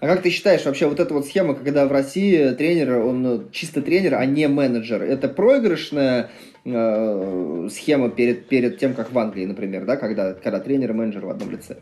[0.00, 3.82] А как ты считаешь, вообще вот эта вот схема, когда в России тренер, он чисто
[3.82, 6.30] тренер, а не менеджер, это проигрышная
[6.64, 11.26] э, схема перед, перед тем, как в Англии, например, да, когда, когда тренер и менеджер
[11.26, 11.76] в одном лице?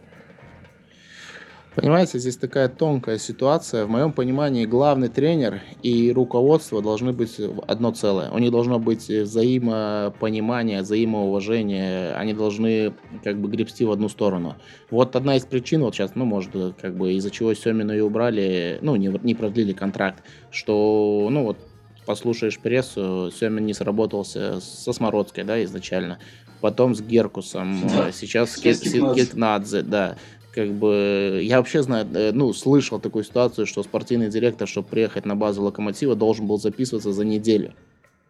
[1.79, 3.85] Понимаете, здесь такая тонкая ситуация.
[3.85, 8.33] В моем понимании главный тренер и руководство должны быть одно целое.
[8.33, 12.15] У них должно быть взаимопонимание, взаимоуважение.
[12.15, 14.57] Они должны как бы гребсти в одну сторону.
[14.91, 18.79] Вот одна из причин, вот сейчас, ну, может, как бы из-за чего Семина и убрали,
[18.83, 21.59] ну, не, не продлили контракт, что, ну, вот
[22.09, 26.19] послушаешь прессу, Семин не сработался со Смородской, да, изначально
[26.63, 28.13] потом с Геркусом, да.
[28.13, 30.17] сейчас с Кикнадзе, да
[30.55, 35.27] как бы я вообще знаю, э, ну, слышал такую ситуацию, что спортивный директор, чтобы приехать
[35.27, 37.75] на базу локомотива, должен был записываться за неделю.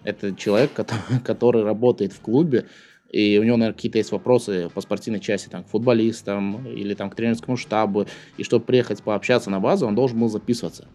[0.02, 2.66] Это человек, который, который работает в клубе,
[3.08, 7.08] и у него, наверное, какие-то есть вопросы по спортивной части, там, к футболистам или там
[7.08, 8.06] к тренерскому штабу.
[8.36, 10.88] И чтобы приехать пообщаться на базу, он должен был записываться.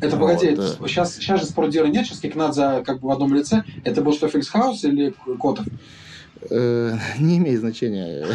[0.00, 3.62] Это, погоди, вот, сейчас, сейчас же спортдира нет, сейчас Кикнадзе как бы в одном лице.
[3.84, 5.64] Это был что, Феликсхаус или Котов?
[6.50, 8.26] Э, не имеет значения.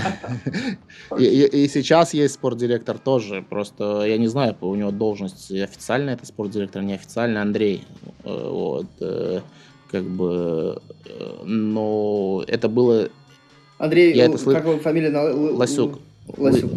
[1.20, 3.44] и, и, и сейчас есть спортдиректор тоже.
[3.48, 7.84] Просто я не знаю, у него должность официальная, это спортдиректор, неофициальный Андрей.
[8.24, 8.88] Э, вот.
[9.02, 9.42] Э,
[9.92, 10.82] как бы.
[11.44, 13.10] Но это было.
[13.78, 15.10] Андрей, я это как его фамилия?
[15.10, 16.00] Ласюк.
[16.36, 16.72] Ласюк.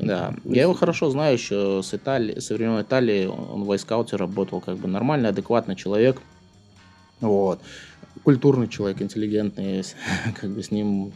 [0.00, 0.28] Да.
[0.28, 0.54] Ласюк.
[0.54, 3.26] Я его хорошо знаю еще с Италии, со времен Италии.
[3.26, 6.20] Он в войскауте работал, как бы нормальный, адекватный человек.
[7.20, 7.60] Вот
[8.24, 9.82] культурный человек, интеллигентный,
[10.40, 11.12] как бы с ним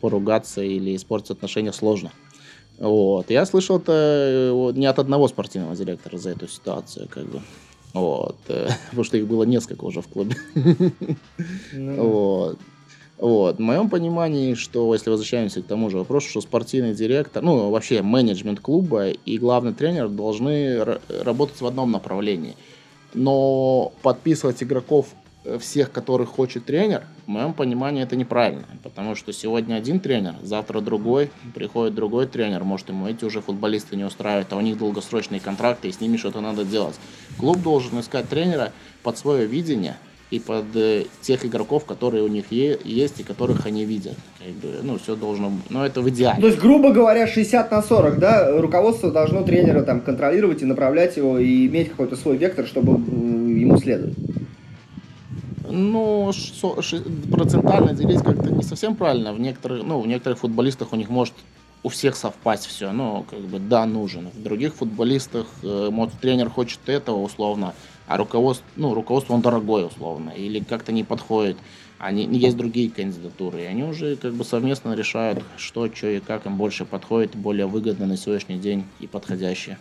[0.00, 2.12] поругаться или испортить отношения сложно.
[2.78, 3.30] Вот.
[3.30, 7.40] Я слышал это не от одного спортивного директора за эту ситуацию, как бы.
[7.92, 8.36] Вот.
[8.46, 10.36] Потому что их было несколько уже в клубе.
[11.72, 12.02] Ну.
[12.04, 12.58] Вот.
[13.18, 13.56] Вот.
[13.56, 18.02] В моем понимании, что если возвращаемся к тому же вопросу, что спортивный директор, ну, вообще
[18.02, 22.56] менеджмент клуба и главный тренер должны работать в одном направлении.
[23.14, 25.08] Но подписывать игроков
[25.60, 28.66] всех, которых хочет тренер, в моем понимании это неправильно.
[28.82, 33.96] Потому что сегодня один тренер, завтра другой, приходит другой тренер, может ему эти уже футболисты
[33.96, 36.96] не устраивают, а у них долгосрочные контракты, и с ними что-то надо делать.
[37.38, 39.96] Клуб должен искать тренера под свое видение,
[40.30, 44.14] и под э, тех игроков, которые у них есть и которых они видят.
[44.82, 45.70] Ну, все должно быть.
[45.70, 46.40] Но это в идеале.
[46.40, 51.16] То есть, грубо говоря, 60 на 40, да, руководство должно тренера там контролировать и направлять
[51.16, 54.14] его, и иметь какой-то свой вектор, чтобы ему следовать.
[55.70, 56.30] Ну,
[57.30, 59.32] процентально делить как-то не совсем правильно.
[59.32, 61.34] В некоторых, ну, в некоторых футболистах у них может
[61.82, 64.28] у всех совпасть все, ну, как бы, да, нужен.
[64.34, 67.74] В других футболистах, э, может, тренер хочет этого, условно,
[68.08, 71.58] а руководство, ну, руководство он дорогой, условно, или как-то не подходит.
[71.98, 76.46] Они, есть другие кандидатуры, и они уже как бы совместно решают, что, что и как
[76.46, 79.78] им больше подходит, более выгодно на сегодняшний день и подходящее.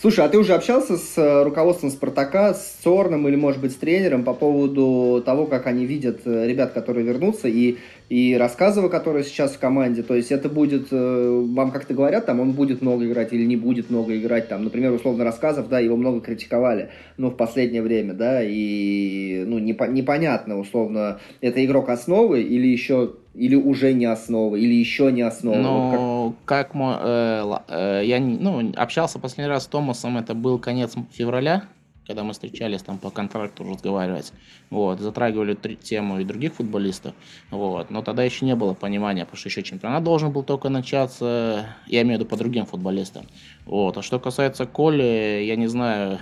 [0.00, 3.74] Слушай, а ты уже общался с э, руководством Спартака, с Цорным или, может быть, с
[3.74, 7.76] тренером по поводу того, как они видят э, ребят, которые вернутся, и,
[8.08, 10.02] и рассказывая, которые сейчас в команде?
[10.02, 13.56] То есть это будет, э, вам как-то говорят, там он будет много играть или не
[13.56, 16.88] будет много играть, там, например, условно рассказов, да, его много критиковали,
[17.18, 23.16] ну, в последнее время, да, и, ну, непо- непонятно, условно, это игрок основы или еще
[23.34, 25.56] или уже не основа, или еще не основа?
[25.56, 30.94] Ну, как, как э, э, я ну, общался последний раз с Томасом, это был конец
[31.12, 31.64] февраля,
[32.06, 34.32] когда мы встречались там по контракту разговаривать,
[34.70, 37.14] вот, затрагивали тему и других футболистов,
[37.50, 41.66] вот, но тогда еще не было понимания, потому что еще чемпионат должен был только начаться,
[41.86, 43.26] я имею в виду по другим футболистам,
[43.64, 46.18] вот, а что касается Коли, я не знаю,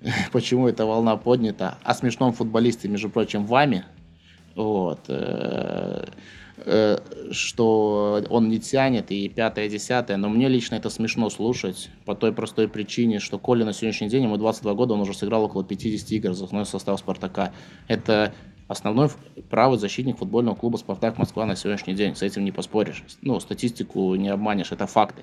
[0.32, 3.84] почему эта волна поднята, о смешном футболисте, между прочим, вами,
[4.54, 5.00] вот.
[5.08, 6.06] Э,
[6.56, 6.98] э,
[7.32, 10.16] что он не тянет, и пятое, десятое.
[10.16, 14.24] Но мне лично это смешно слушать по той простой причине, что Коля на сегодняшний день,
[14.24, 17.52] ему 22 года, он уже сыграл около 50 игр за основной состав «Спартака».
[17.88, 18.34] Это
[18.68, 19.10] основной
[19.50, 22.14] правый защитник футбольного клуба «Спартак Москва» на сегодняшний день.
[22.14, 23.02] С этим не поспоришь.
[23.22, 25.22] Ну, статистику не обманешь, это факты.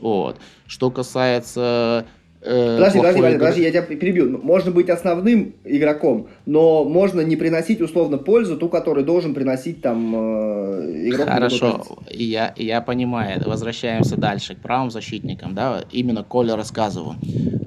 [0.00, 0.38] Вот.
[0.66, 2.06] Что касается
[2.48, 4.38] подожди, подожди, подожди, подожди, я тебя перебью.
[4.42, 10.14] Можно быть основным игроком, но можно не приносить условно пользу, ту, которую должен приносить там
[10.14, 11.28] э, игрок.
[11.28, 13.42] Хорошо, я, я понимаю.
[13.44, 15.54] Возвращаемся дальше к правым защитникам.
[15.54, 15.84] Да?
[15.92, 17.14] Именно Коля рассказывал.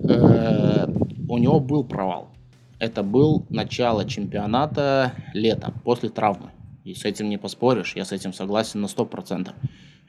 [0.10, 0.88] Э,
[1.30, 2.30] у него был провал.
[2.80, 6.50] Это был начало чемпионата летом, после травмы.
[6.84, 9.50] И с этим не поспоришь, я с этим согласен на 100%.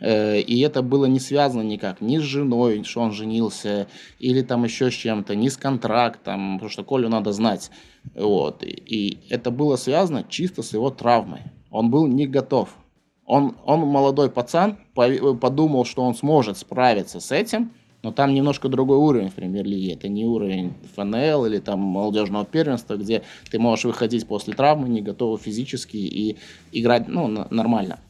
[0.02, 3.86] Э, и это было не связано никак ни с женой, что он женился,
[4.18, 7.70] или там еще с чем-то, ни с контрактом, потому что Колю надо знать.
[8.14, 8.64] Вот.
[8.64, 11.42] И это было связано чисто с его травмой.
[11.70, 12.70] Он был не готов.
[13.24, 17.70] Он, он молодой пацан, подумал, что он сможет справиться с этим,
[18.02, 19.92] но там немножко другой уровень в премьер-лиге.
[19.94, 25.00] Это не уровень ФНЛ или там молодежного первенства, где ты можешь выходить после травмы, не
[25.00, 26.36] готовый физически и
[26.72, 28.00] играть ну, нормально.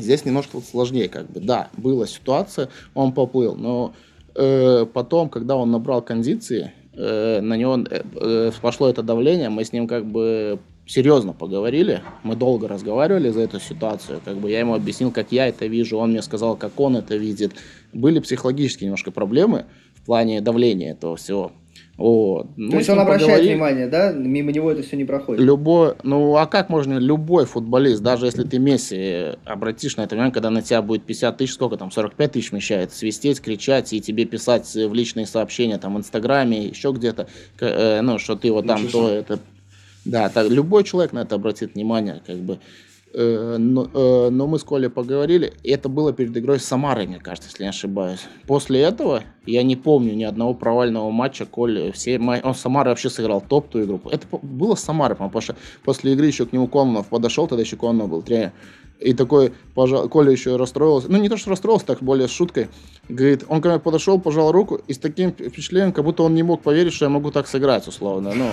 [0.00, 1.40] Здесь немножко сложнее, как бы.
[1.40, 3.94] Да, была ситуация, он поплыл, но
[4.34, 9.64] э, потом, когда он набрал кондиции, э, на него э, э, пошло это давление, мы
[9.64, 14.58] с ним как бы серьезно поговорили, мы долго разговаривали за эту ситуацию, как бы я
[14.58, 17.52] ему объяснил, как я это вижу, он мне сказал, как он это видит.
[17.92, 21.52] Были психологические немножко проблемы в плане давления этого всего.
[22.00, 22.46] Вот.
[22.46, 23.52] То Мы есть он обращает поговорили.
[23.52, 24.10] внимание, да?
[24.10, 25.42] Мимо него это все не проходит.
[25.42, 30.32] Любой, ну а как можно, любой футболист, даже если ты Месси, обратишь на это внимание,
[30.32, 34.24] когда на тебя будет 50 тысяч, сколько там, 45 тысяч вмещает, свистеть, кричать и тебе
[34.24, 37.28] писать в личные сообщения, там, в Инстаграме, еще где-то,
[37.60, 39.38] э, ну, что ты вот там, то это...
[40.06, 42.60] Да, так, любой человек на это обратит внимание, как бы.
[43.12, 47.08] Э, но, э, но мы с Колей поговорили, и это было перед игрой с Самарой,
[47.08, 48.20] мне кажется, если не ошибаюсь.
[48.46, 51.90] После этого я не помню ни одного провального матча Коли.
[51.90, 54.00] Все, он с Самарой вообще сыграл топ ту игру.
[54.10, 57.76] Это было с Самарой, потому что после игры еще к нему Кононов подошел, тогда еще
[57.76, 58.52] Кононов был тренер.
[59.00, 61.10] И такой, пожал, Коля еще расстроился.
[61.10, 62.68] Ну, не то, что расстроился, так более с шуткой.
[63.08, 66.42] Говорит, он ко мне подошел, пожал руку, и с таким впечатлением, как будто он не
[66.42, 68.32] мог поверить, что я могу так сыграть, условно.
[68.34, 68.44] Ну,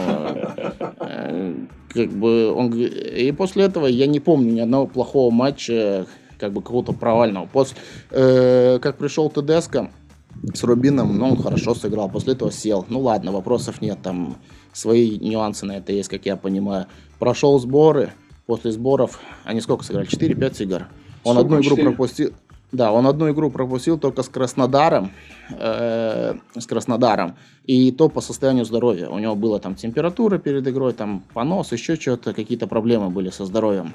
[1.01, 1.55] э,
[1.89, 2.73] как бы он...
[2.73, 6.07] И после этого я не помню ни одного плохого матча,
[6.39, 7.45] как бы какого-то провального.
[7.45, 7.77] После,
[8.11, 9.91] э, как пришел Тедеско
[10.53, 12.85] с Рубином, ну, он хорошо сыграл, после этого сел.
[12.87, 14.37] Ну, ладно, вопросов нет, там
[14.71, 16.85] свои нюансы на это есть, как я понимаю.
[17.19, 18.13] Прошел сборы,
[18.47, 20.07] после сборов, они сколько сыграли?
[20.07, 20.87] 4-5 игр.
[21.23, 21.39] Он сколько?
[21.41, 21.83] одну игру 4?
[21.83, 22.33] пропустил.
[22.71, 25.11] Да, он одну игру пропустил только с Краснодаром,
[25.51, 29.07] э, с Краснодаром, и то по состоянию здоровья.
[29.07, 33.45] У него была там температура перед игрой, там понос, еще что-то, какие-то проблемы были со
[33.45, 33.93] здоровьем.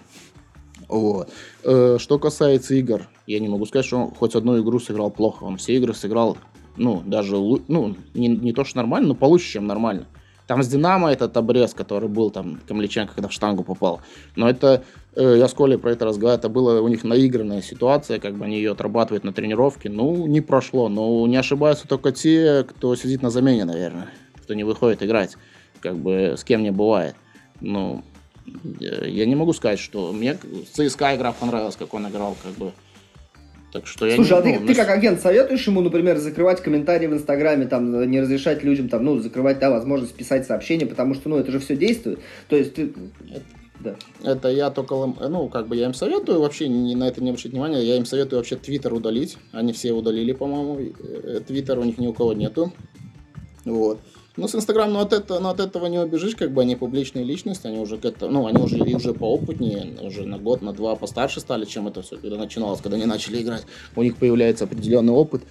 [0.89, 1.31] Вот.
[1.65, 5.45] Э, что касается игр, я не могу сказать, что он хоть одну игру сыграл плохо.
[5.45, 6.39] Он все игры сыграл,
[6.77, 10.07] ну, даже, ну, не, не то, что нормально, но получше, чем нормально.
[10.53, 14.03] Там с Динамо этот обрез, который был там Камличенко, когда в штангу попал.
[14.37, 14.85] Но это,
[15.17, 18.45] э, я с Колей про это разговаривал, это была у них наигранная ситуация, как бы
[18.45, 19.89] они ее отрабатывают на тренировке.
[19.89, 20.91] Ну, не прошло.
[20.91, 24.09] Но не ошибаются только те, кто сидит на замене, наверное.
[24.43, 25.39] Кто не выходит играть.
[25.81, 27.15] Как бы с кем не бывает.
[27.63, 28.05] Ну,
[28.79, 30.37] я не могу сказать, что мне
[30.75, 32.73] ЦСКА игра понравилась, как он играл, как бы.
[33.73, 37.07] Так что я Слушай, не, а ты, ты как агент советуешь ему, например, закрывать комментарии
[37.07, 41.31] в Инстаграме, там, не разрешать людям, там, ну, закрывать, да, возможность писать сообщения, потому что,
[41.31, 42.21] ну, это же все действует.
[42.49, 42.93] То есть ты...
[43.81, 43.97] Да.
[44.23, 47.53] Это я только, ну, как бы я им советую вообще не на это не обращать
[47.53, 49.39] внимания, я им советую вообще Твиттер удалить.
[49.53, 50.93] Они все удалили, по-моему.
[51.01, 52.73] Э, Твиттер у них ни у кого нету.
[53.65, 53.99] Вот.
[54.37, 57.23] Ну, с Инстаграм, ну, от, это, ну, от этого не убежишь, как бы они публичные
[57.23, 60.97] личности, они уже к ну, они уже, и уже поопытнее, уже на год, на два
[60.97, 63.67] постарше стали, чем это все, когда начиналось, когда они начали играть.
[63.95, 65.43] У них появляется определенный опыт,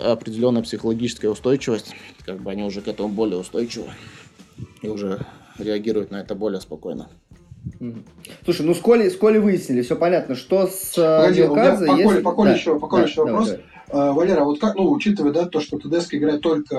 [0.00, 1.94] определенная психологическая устойчивость,
[2.24, 3.90] как бы они уже к этому более устойчивы
[4.80, 5.26] и уже
[5.58, 7.10] реагируют на это более спокойно.
[8.44, 12.06] Слушай, ну с Колей, с Колей выяснили, все понятно, что с Погоди, Милказа, у меня
[12.06, 12.22] по если...
[12.22, 13.48] по Коле да, еще, по Коле да, еще вопрос.
[13.48, 13.64] Давай.
[13.88, 16.74] А, Валера, вот как, ну, учитывая, да, то, что Тедеско играет только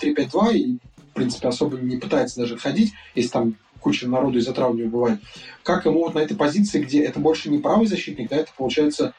[0.00, 0.78] 3-5-2 и,
[1.10, 5.20] в принципе, особо не пытается даже ходить, если там куча народу из-за травм не бывает,
[5.62, 9.14] как ему вот на этой позиции, где это больше не правый защитник, да, это получается,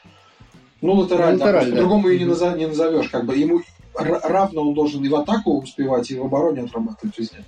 [0.81, 3.61] ну, латераль, ну, да, по-другому ее не, назов, не назовешь, как бы, ему
[3.93, 7.43] равно он должен и в атаку успевать, и в обороне отрабатывать везде.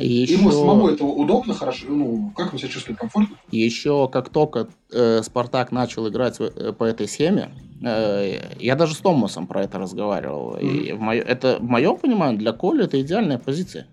[0.00, 0.34] Еще...
[0.34, 3.36] Ему самому это удобно, хорошо, ну, как он себя чувствует, комфортно?
[3.50, 7.50] Еще как только э, Спартак начал играть э, по этой схеме,
[7.82, 10.56] э, я даже с Томасом про это разговаривал.
[10.56, 10.88] Mm-hmm.
[10.88, 13.86] И в моё, это, в моем понимании, для Коли это идеальная позиция.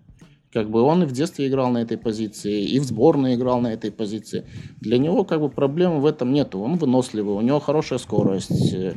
[0.53, 3.67] Как бы он и в детстве играл на этой позиции, и в сборной играл на
[3.67, 4.45] этой позиции.
[4.79, 6.59] Для него как бы проблем в этом нету.
[6.59, 8.73] Он выносливый, у него хорошая скорость.
[8.73, 8.95] Э,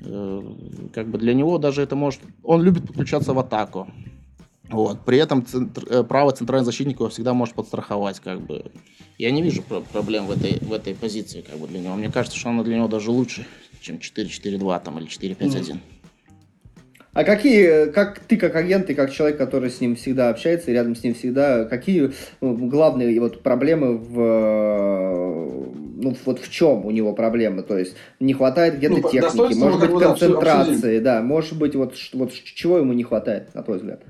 [0.00, 0.42] э
[0.94, 2.20] как бы для него даже это может...
[2.42, 3.88] Он любит подключаться в атаку.
[4.68, 5.04] Вот.
[5.04, 8.20] При этом центр, э, право центрального защитника его всегда может подстраховать.
[8.20, 8.64] Как бы.
[9.18, 11.94] Я не вижу проблем в этой, в этой позиции как бы, для него.
[11.94, 13.46] Мне кажется, что она для него даже лучше,
[13.80, 15.78] чем 4-4-2 там, или 4-5-1.
[17.16, 20.74] А какие, как ты как агент и как человек, который с ним всегда общается и
[20.74, 22.12] рядом с ним всегда, какие
[22.42, 24.18] ну, главные вот проблемы в,
[25.96, 27.62] ну вот в чем у него проблемы?
[27.62, 32.34] То есть не хватает где-то ну, техники, может быть концентрации, да, может быть вот, вот
[32.34, 34.02] чего ему не хватает, на твой взгляд?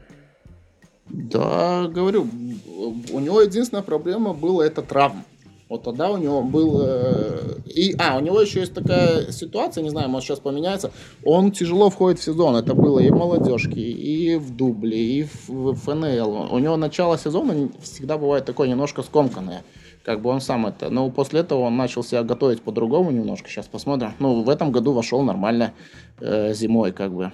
[1.09, 2.29] Да, говорю,
[3.13, 5.25] у него единственная проблема была это травма.
[5.69, 6.81] Вот тогда у него был...
[6.81, 10.93] Э, и, а, у него еще есть такая ситуация, не знаю, может сейчас поменяется.
[11.25, 12.55] Он тяжело входит в сезон.
[12.55, 16.55] Это было и в молодежке, и в дубле, и в, в ФНЛ.
[16.55, 19.65] У него начало сезона всегда бывает такое немножко скомканное.
[20.05, 20.89] Как бы он сам это...
[20.89, 23.51] Но после этого он начал себя готовить по-другому немножко.
[23.51, 24.13] Сейчас посмотрим.
[24.21, 25.73] Ну, в этом году вошел нормально
[26.21, 27.33] э, зимой, как бы.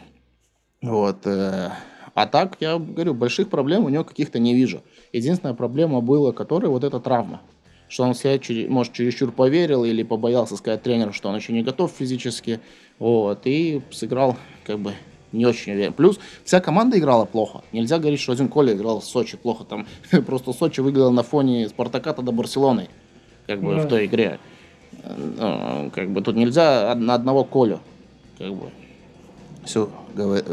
[0.80, 1.26] Вот.
[1.26, 1.72] Э,
[2.14, 4.82] а так, я говорю, больших проблем у него каких-то не вижу.
[5.12, 7.40] Единственная проблема была, которая вот эта травма.
[7.88, 8.38] Что он себя,
[8.70, 12.60] может, чересчур поверил или побоялся сказать тренеру, что он еще не готов физически.
[12.98, 14.94] Вот, и сыграл как бы
[15.32, 15.92] не очень уверен.
[15.92, 17.62] Плюс вся команда играла плохо.
[17.72, 19.64] Нельзя говорить, что один Коля играл в Сочи плохо.
[19.64, 19.86] Там
[20.26, 22.88] просто Сочи выиграл на фоне Спартака до Барселоны.
[23.46, 23.82] Как бы да.
[23.82, 24.38] в той игре.
[25.02, 27.80] Ну, как бы тут нельзя на одного Колю.
[28.38, 28.70] Как бы
[29.64, 29.90] все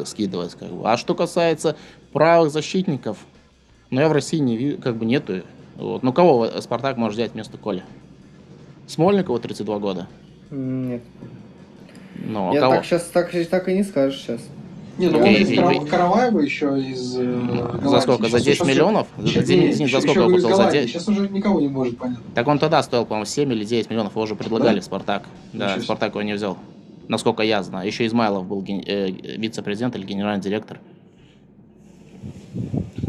[0.05, 0.55] скидывать.
[0.55, 0.89] Как бы.
[0.89, 1.76] А что касается
[2.14, 3.18] правых защитников,
[3.89, 5.41] ну, я в России не вижу, как бы нету.
[5.76, 6.03] Вот.
[6.03, 7.84] Ну, кого Спартак может взять вместо Коли?
[8.88, 10.07] Смольникова 32 года?
[10.51, 11.01] Нет.
[12.16, 12.76] Ну, а я кого?
[12.76, 14.41] так сейчас так, так и не скажешь сейчас.
[14.97, 15.89] Не, ну okay, есть Карав...
[15.89, 18.28] Караваева еще из э, За сколько?
[18.28, 19.07] За 10 сейчас миллионов?
[19.24, 20.53] Сейчас, за, за сколько он купил?
[20.53, 20.89] За 10?
[20.89, 22.18] Сейчас уже никого не может понять.
[22.36, 24.82] Так он тогда стоил, по-моему, 7 или 9 миллионов, его уже предлагали да?
[24.82, 25.24] Спартак.
[25.53, 26.57] Да, Ничего Спартак его не взял
[27.10, 27.86] насколько я знаю.
[27.88, 30.80] Еще Измайлов был э, вице-президент или генеральный директор.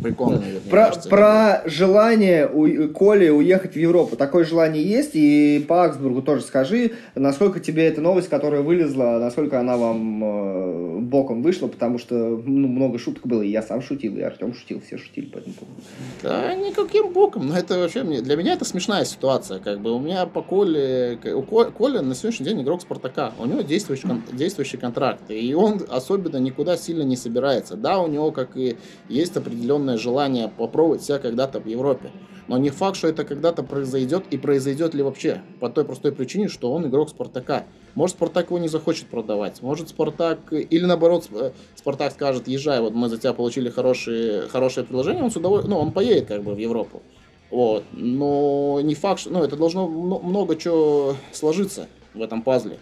[0.02, 4.16] Прикольно, наверное, про, кажется, про желание у Коли уехать в Европу.
[4.16, 5.10] Такое желание есть.
[5.14, 10.98] И по Аксбургу тоже скажи, насколько тебе эта новость, которая вылезла, насколько она вам э,
[11.00, 13.42] боком вышла, потому что ну, много шуток было.
[13.42, 15.82] И я сам шутил, и Артем шутил, все шутили по этому поводу.
[16.22, 17.46] Да, никаким боком.
[17.48, 19.58] Но это вообще мне, для меня это смешная ситуация.
[19.58, 23.32] Как бы у меня по Коле, у Коля на сегодняшний день игрок Спартака.
[23.38, 25.22] У него действующий, действующий контракт.
[25.30, 27.76] И он особенно никуда сильно не собирается.
[27.76, 28.76] Да, у него, как и
[29.08, 32.10] есть определенная огромное желание попробовать себя когда-то в Европе.
[32.48, 35.40] Но не факт, что это когда-то произойдет и произойдет ли вообще.
[35.60, 37.64] По той простой причине, что он игрок Спартака.
[37.94, 39.62] Может, Спартак его не захочет продавать.
[39.62, 40.38] Может, Спартак...
[40.52, 45.30] Или наоборот, э, Спартак скажет, езжай, вот мы за тебя получили хорошие, хорошее предложение, он
[45.30, 45.76] с удовольствием...
[45.76, 47.02] Ну, он поедет как бы в Европу.
[47.50, 47.84] Вот.
[47.92, 49.30] Но не факт, что...
[49.30, 52.78] Ну, это должно много чего сложиться в этом пазле.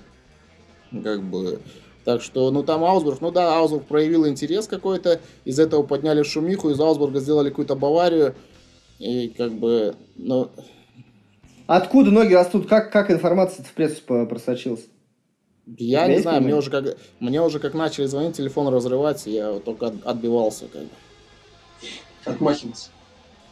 [1.05, 1.61] Как бы...
[2.05, 6.71] Так что, ну там Аусбург, ну да, Аусбург проявил интерес какой-то, из этого подняли шумиху,
[6.71, 8.35] из Аусбурга сделали какую-то Баварию,
[8.99, 10.51] и как бы, ну...
[11.67, 12.67] Откуда ноги растут?
[12.67, 14.87] Как, как информация в прессу просочилась?
[15.77, 19.89] Я не знаю, мне уже, как, мне уже как начали звонить, телефон разрывать, я только
[19.89, 20.89] от, отбивался как бы.
[22.25, 22.91] Отмахивался.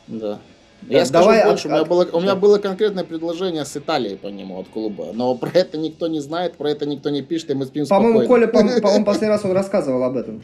[0.06, 0.40] Да.
[0.88, 3.64] Я Да, скажу давай больше, от- у, меня от- было, у меня было конкретное предложение
[3.64, 7.10] с Италией по нему от клуба, но про это никто не знает, про это никто
[7.10, 8.46] не пишет, и мы спим По-моему, спокойно.
[8.46, 10.42] Коля, по- по-моему, последний раз он рассказывал об этом.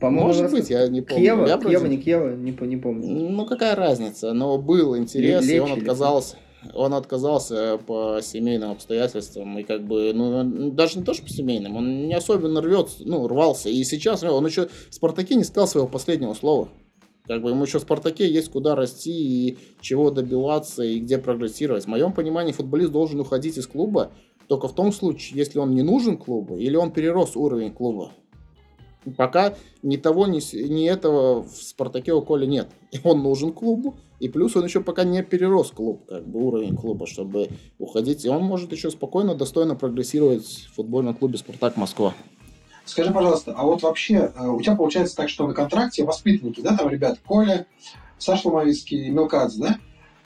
[0.00, 1.22] По-моему, Может быть, я не помню.
[1.24, 3.06] Кьева, Я Кьева, не Кьева, не, не помню.
[3.30, 4.32] Ну, какая разница?
[4.32, 6.36] Но был интерес, Ле- и он Лечи, отказался.
[6.74, 11.76] Он отказался по семейным обстоятельствам, и как бы, ну, даже не то, что по семейным,
[11.76, 13.68] он не особенно рвется, ну, рвался.
[13.68, 16.68] И сейчас он еще в «Спартаке» не сказал своего последнего слова.
[17.26, 21.84] Как бы ему еще в «Спартаке» есть куда расти, и чего добиваться, и где прогрессировать.
[21.84, 24.12] В моем понимании футболист должен уходить из клуба
[24.46, 28.12] только в том случае, если он не нужен клубу, или он перерос уровень клуба.
[29.16, 32.68] Пока ни того, ни, ни этого в «Спартаке» у Коли нет.
[33.04, 37.06] Он нужен клубу, и плюс он еще пока не перерос клуб, как бы уровень клуба,
[37.06, 37.48] чтобы
[37.78, 38.24] уходить.
[38.24, 42.14] И он может еще спокойно, достойно прогрессировать в футбольном клубе «Спартак Москва».
[42.84, 46.76] Скажи, пожалуйста, а вот вообще э, у тебя получается так, что на контракте воспитанники, да,
[46.76, 47.66] там ребята, Коля,
[48.18, 49.78] Саша Ломовицкий, Мелкадзе, да?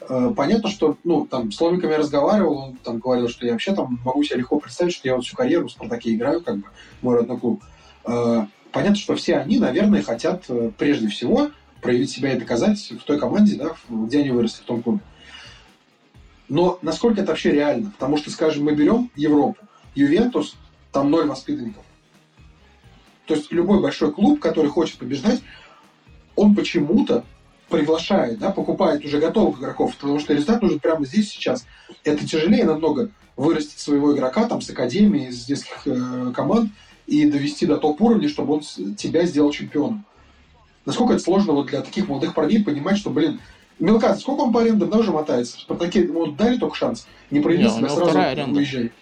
[0.08, 3.74] Э, Понятно, что, ну, там, с Ломиком я разговаривал, он там говорил, что я вообще
[3.74, 6.64] там могу себе легко представить, что я вот всю карьеру в «Спартаке» играю, как бы,
[7.00, 7.62] мой родной клуб.
[8.04, 10.44] Э, Понятно, что все они, наверное, хотят
[10.76, 11.50] прежде всего
[11.80, 15.00] проявить себя и доказать в той команде, да, где они выросли, в том клубе.
[16.48, 17.90] Но насколько это вообще реально?
[17.92, 19.58] Потому что, скажем, мы берем Европу,
[19.94, 20.56] Ювентус,
[20.92, 21.82] там ноль воспитанников.
[23.28, 25.42] То есть любой большой клуб, который хочет побеждать,
[26.34, 27.24] он почему-то
[27.68, 31.66] приглашает, да, покупает уже готовых игроков, потому что результат нужен прямо здесь сейчас.
[32.04, 36.70] Это тяжелее намного вырастить своего игрока там с академии, из детских э, команд
[37.06, 38.60] и довести до топ-уровня, чтобы он
[38.96, 40.06] тебя сделал чемпионом.
[40.86, 43.40] Насколько это сложно вот для таких молодых парней понимать, что, блин,
[43.78, 45.58] Мелкадзе, сколько он по арендам, да, уже мотается?
[45.58, 47.06] В Спартаке ему дали только шанс.
[47.30, 48.18] Не прояви Не, у себя, сразу
[48.54, 48.92] уезжай.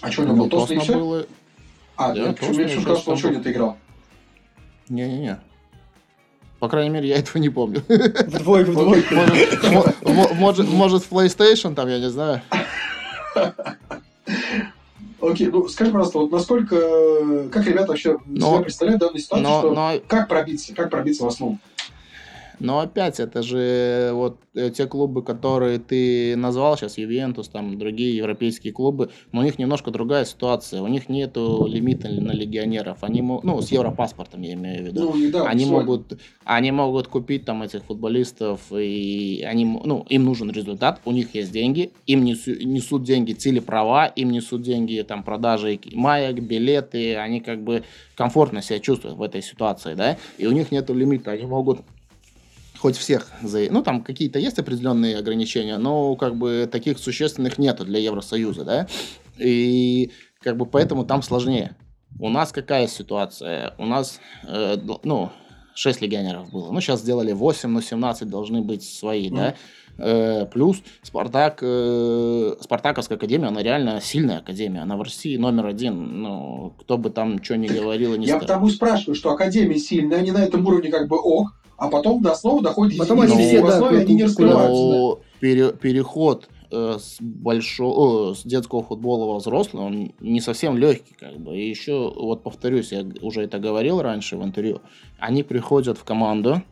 [0.00, 0.48] А что у него был?
[0.48, 0.94] Тосно и все?
[0.94, 1.26] было...
[1.96, 3.76] А, Да, я почему он там сегодня ты играл.
[4.88, 5.38] Не-не-не.
[6.58, 7.82] По крайней мере, я этого не помню.
[7.88, 9.02] Вдвое, вдвое.
[9.10, 9.62] Может,
[10.02, 12.40] мо- мо- может, может, в PlayStation там, я не знаю.
[15.20, 16.76] Окей, ну скажи, пожалуйста, вот насколько,
[17.50, 20.90] как ребята вообще Но- себя представляют в данной ситуации, Но, что но как пробиться, как
[20.90, 21.58] пробиться в основу?
[22.60, 28.16] Но опять, это же вот э, те клубы, которые ты назвал сейчас, Ювентус, там другие
[28.16, 30.82] европейские клубы, но у них немножко другая ситуация.
[30.82, 32.98] У них нету лимита на легионеров.
[33.02, 35.12] Они, ну, с европаспортом я имею в виду.
[35.14, 40.50] Ну, да, они могут, они могут купить там этих футболистов, и они, ну, им нужен
[40.50, 45.78] результат, у них есть деньги, им несу- несут деньги телеправа, им несут деньги там продажи
[45.92, 47.84] маек, билеты, они как бы
[48.14, 51.80] комфортно себя чувствуют в этой ситуации, да, и у них нету лимита, они могут
[52.84, 53.60] хоть всех, за...
[53.70, 58.86] ну там какие-то есть определенные ограничения, но как бы таких существенных нету для Евросоюза, да,
[59.38, 60.10] и
[60.42, 61.76] как бы поэтому там сложнее.
[62.20, 63.72] У нас какая ситуация?
[63.78, 65.30] У нас, э, ну,
[65.74, 66.70] 6 легионеров было.
[66.70, 69.36] Ну, сейчас сделали 8, но 17 должны быть свои, Мгм.
[69.36, 69.54] да.
[69.96, 74.80] Э, плюс Спартак, э, Спартаковская академия, она реально сильная академия.
[74.80, 76.20] Она в России номер один.
[76.20, 80.18] Ну, кто бы там что ни говорил и не Я потому спрашиваю, что Академии сильные,
[80.18, 83.62] они на этом уровне как бы ок, а потом до основы доходят Потом они все,
[83.62, 84.88] в да, основе они не раскрываются.
[84.90, 85.24] да.
[85.40, 91.38] Пере- переход э, с большого, с детского футбола во взрослый, он не совсем легкий, как
[91.38, 91.56] бы.
[91.56, 94.80] И еще, вот повторюсь, я уже это говорил раньше в интервью,
[95.18, 96.62] они приходят в команду,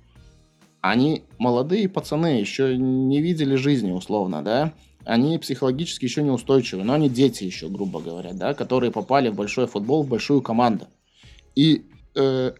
[0.80, 4.72] они молодые пацаны, еще не видели жизни, условно, да,
[5.04, 9.66] они психологически еще неустойчивы, но они дети еще, грубо говоря, да, которые попали в большой
[9.66, 10.86] футбол, в большую команду.
[11.54, 11.84] И
[12.14, 12.52] э,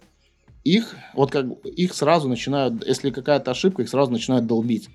[0.64, 4.88] их, вот как их сразу начинают, если какая-то ошибка, их сразу начинают долбить.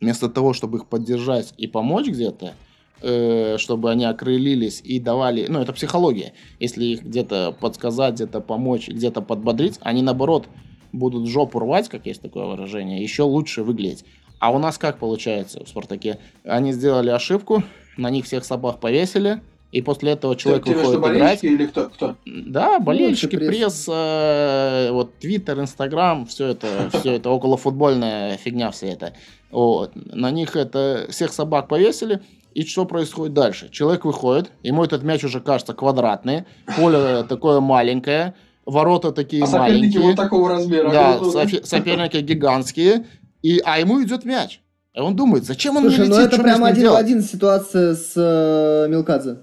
[0.00, 2.54] Вместо того, чтобы их поддержать и помочь где-то,
[3.02, 6.32] э, чтобы они окрылились и давали, ну, это психология.
[6.58, 10.46] Если их где-то подсказать, где-то помочь, где-то подбодрить, они, наоборот,
[10.92, 14.04] будут жопу рвать, как есть такое выражение, еще лучше выглядеть.
[14.38, 16.18] А у нас как получается в «Спартаке»?
[16.44, 17.62] Они сделали ошибку,
[17.98, 19.42] на них всех собак повесили,
[19.72, 21.20] и после этого человек Ты- ты в выходит виду играть.
[21.40, 21.88] болельщики или кто?
[21.90, 22.16] кто?
[22.26, 23.50] Да, болельщики, пресса.
[23.50, 26.66] пресса, вот Твиттер, Инстаграм, все это,
[27.00, 29.12] все это околофутбольная фигня, вся это.
[29.50, 29.92] Вот.
[29.94, 32.20] На них это всех собак повесили.
[32.52, 33.68] И что происходит дальше?
[33.70, 36.46] Человек выходит, ему этот мяч уже кажется квадратный,
[36.76, 38.34] поле такое маленькое,
[38.66, 40.02] ворота такие А соперники маленькие.
[40.02, 40.90] вот такого размера.
[40.90, 43.06] Да, Ну, софи- соперники гигантские,
[43.42, 44.60] и, а ему идет мяч.
[44.94, 46.64] И он думает, зачем он Слушай, мне ну летит, это что мне с прям ним
[46.72, 47.00] один в делать?
[47.04, 49.36] один ситуация с э, Милкадзе.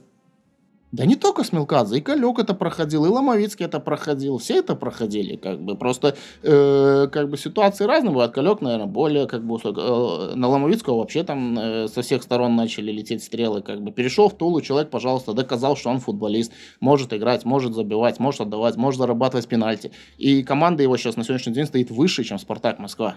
[0.94, 5.36] Да не только Смелкадзе, и Калек это проходил, и Ломовицкий это проходил, все это проходили,
[5.36, 10.32] как бы, просто, э, как бы, ситуации разные бывают, Калек, наверное, более, как бы, э,
[10.36, 14.38] на Ломовицкого вообще там э, со всех сторон начали лететь стрелы, как бы, перешел в
[14.38, 19.46] Тулу, человек, пожалуйста, доказал, что он футболист, может играть, может забивать, может отдавать, может зарабатывать
[19.46, 23.16] пенальти, и команда его сейчас на сегодняшний день стоит выше, чем Спартак Москва.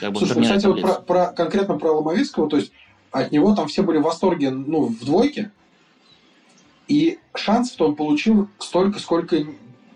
[0.00, 2.72] Как бы, Слушай, кстати, вот про, про, конкретно про Ломовицкого, то есть
[3.10, 5.50] от него там все были в восторге, ну, в двойке,
[6.88, 9.44] и шансов-то он получил столько, сколько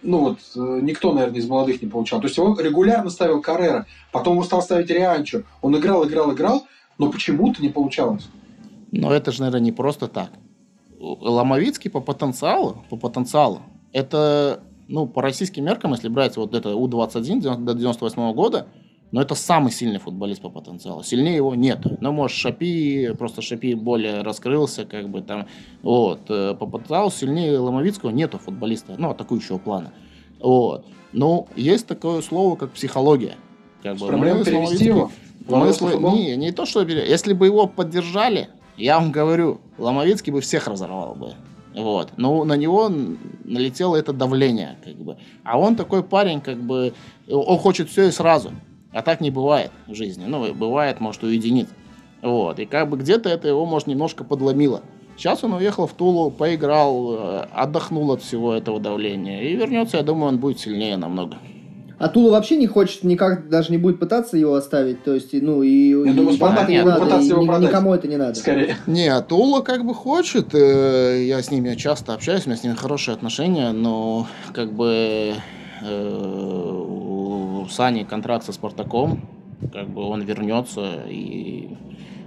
[0.03, 2.20] ну вот, э, никто, наверное, из молодых не получал.
[2.20, 5.43] То есть его регулярно ставил Каррера, потом он стал ставить Рианчо.
[5.62, 6.66] Он играл, играл, играл,
[6.97, 8.28] но почему-то не получалось.
[8.93, 10.30] Но это же, наверное, не просто так.
[10.99, 13.62] Ломовицкий по потенциалу, по потенциалу,
[13.93, 18.68] это, ну, по российским меркам, если брать вот это У-21 до 98 года,
[19.16, 21.02] но это самый сильный футболист по потенциалу.
[21.02, 21.78] Сильнее его нет.
[22.02, 25.46] Ну, может, Шапи, просто Шапи более раскрылся, как бы там.
[25.82, 26.20] Вот.
[26.28, 29.94] Э, по потенциалу сильнее Ломовицкого нету футболиста, ну, атакующего плана.
[30.38, 30.84] Вот.
[31.14, 33.36] Но есть такое слово, как психология.
[33.82, 35.10] Как бы, Проблема перевести его?
[35.48, 40.68] Смысл, не, не то, что если бы его поддержали, я вам говорю, Ломовицкий бы всех
[40.68, 41.32] разорвал бы.
[41.74, 42.12] Вот.
[42.18, 42.92] Но на него
[43.44, 45.16] налетело это давление, как бы.
[45.42, 46.92] А он такой парень, как бы,
[47.30, 48.52] он хочет все и сразу.
[48.97, 50.24] А так не бывает в жизни.
[50.26, 51.68] Ну, бывает, может, у единиц.
[52.22, 52.59] Вот.
[52.59, 54.80] И как бы где-то это его, может, немножко подломило.
[55.18, 59.42] Сейчас он уехал в Тулу, поиграл, э, отдохнул от всего этого давления.
[59.42, 61.36] И вернется, я думаю, он будет сильнее намного.
[61.99, 65.05] А Тула вообще не хочет, никак даже не будет пытаться его оставить.
[65.05, 67.68] То есть, ну, и, Я и думаю, не надо, и его продать.
[67.68, 68.34] никому это не надо.
[68.36, 68.76] Скорее.
[68.86, 70.55] Не, а Тула как бы хочет.
[70.55, 75.34] Э, я с ними часто общаюсь, у меня с ними хорошие отношения, но как бы
[75.82, 77.05] э,
[77.66, 79.28] у Сани контракт со Спартаком,
[79.72, 81.76] как бы он вернется, и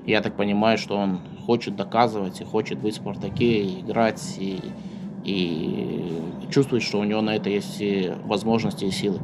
[0.05, 4.59] я так понимаю, что он хочет доказывать и хочет быть в Спартаке, и играть, и,
[5.23, 6.21] и
[6.51, 9.19] чувствует, что у него на это есть и возможности и силы.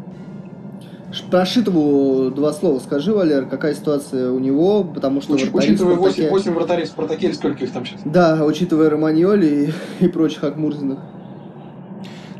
[1.30, 5.34] Про Шитову два слова скажи, Валер, какая ситуация у него, потому что...
[5.34, 6.30] Уч, учитывая Спартаке...
[6.30, 8.01] 8, 8 вратарей в Спартаке, сколько их там сейчас?
[8.05, 10.99] Да, учитывая Романьоли и, и прочих Акмурзиных.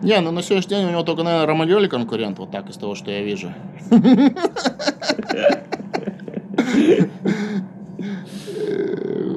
[0.02, 2.96] Не, ну на сегодняшний день у него только, наверное, Романьоли конкурент, вот так, из того,
[2.96, 3.54] что я вижу.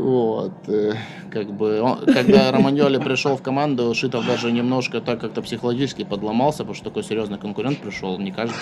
[0.00, 0.68] Вот.
[0.68, 0.94] Э,
[1.30, 6.58] как бы, он, когда Романьоли пришел в команду, Шитов даже немножко так как-то психологически подломался,
[6.58, 8.56] потому что такой серьезный конкурент пришел, не каждый.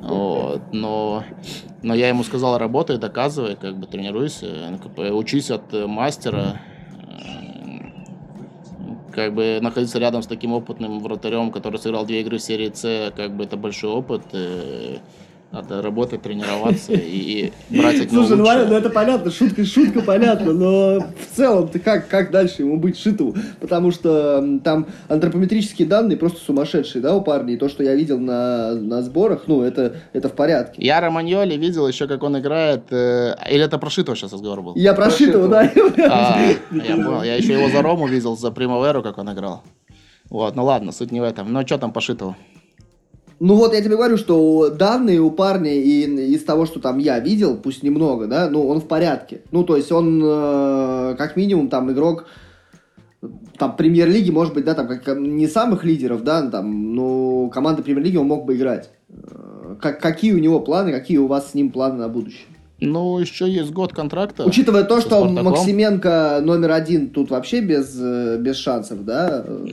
[0.00, 0.60] Вот.
[0.72, 1.24] Но,
[1.82, 6.60] но я ему сказал, работай, доказывай, как бы тренируйся, учись от мастера,
[9.14, 13.12] как бы находиться рядом с таким опытным вратарем, который сыграл две игры в серии С,
[13.16, 14.22] как бы это большой опыт.
[14.32, 14.98] Э,
[15.54, 20.02] надо работать, тренироваться и, и брать от него Слушай, ну, ну это понятно, шутка, шутка
[20.02, 23.34] понятна, но в целом ты как, как дальше ему быть шиту?
[23.60, 27.56] Потому что там антропометрические данные просто сумасшедшие, да, у парней.
[27.56, 30.82] То, что я видел на, на сборах, ну, это, это в порядке.
[30.82, 34.74] Я Романьоли видел еще, как он играет, э, или это про Шитова сейчас разговор был?
[34.74, 35.70] Я про Шитова, да.
[35.98, 36.40] А,
[36.72, 39.62] я понял, я еще его за Рому видел, за Примаверу, как он играл.
[40.30, 41.52] Вот, ну ладно, суть не в этом.
[41.52, 42.34] Ну, что там по Шитову?
[43.40, 47.18] Ну вот я тебе говорю, что данные у парня и из того, что там я
[47.18, 49.42] видел, пусть немного, да, ну он в порядке.
[49.50, 52.26] Ну то есть он э, как минимум там игрок
[53.58, 58.16] там премьер-лиги, может быть, да, там как не самых лидеров, да, там, но команда премьер-лиги
[58.16, 58.90] он мог бы играть.
[59.08, 62.46] Э, как, какие у него планы, какие у вас с ним планы на будущее?
[62.80, 64.44] Ну, еще есть год контракта.
[64.44, 65.44] Учитывая то, что Спартаком.
[65.44, 69.44] Максименко номер один тут вообще без, э, без шансов, да?
[69.46, 69.66] Э,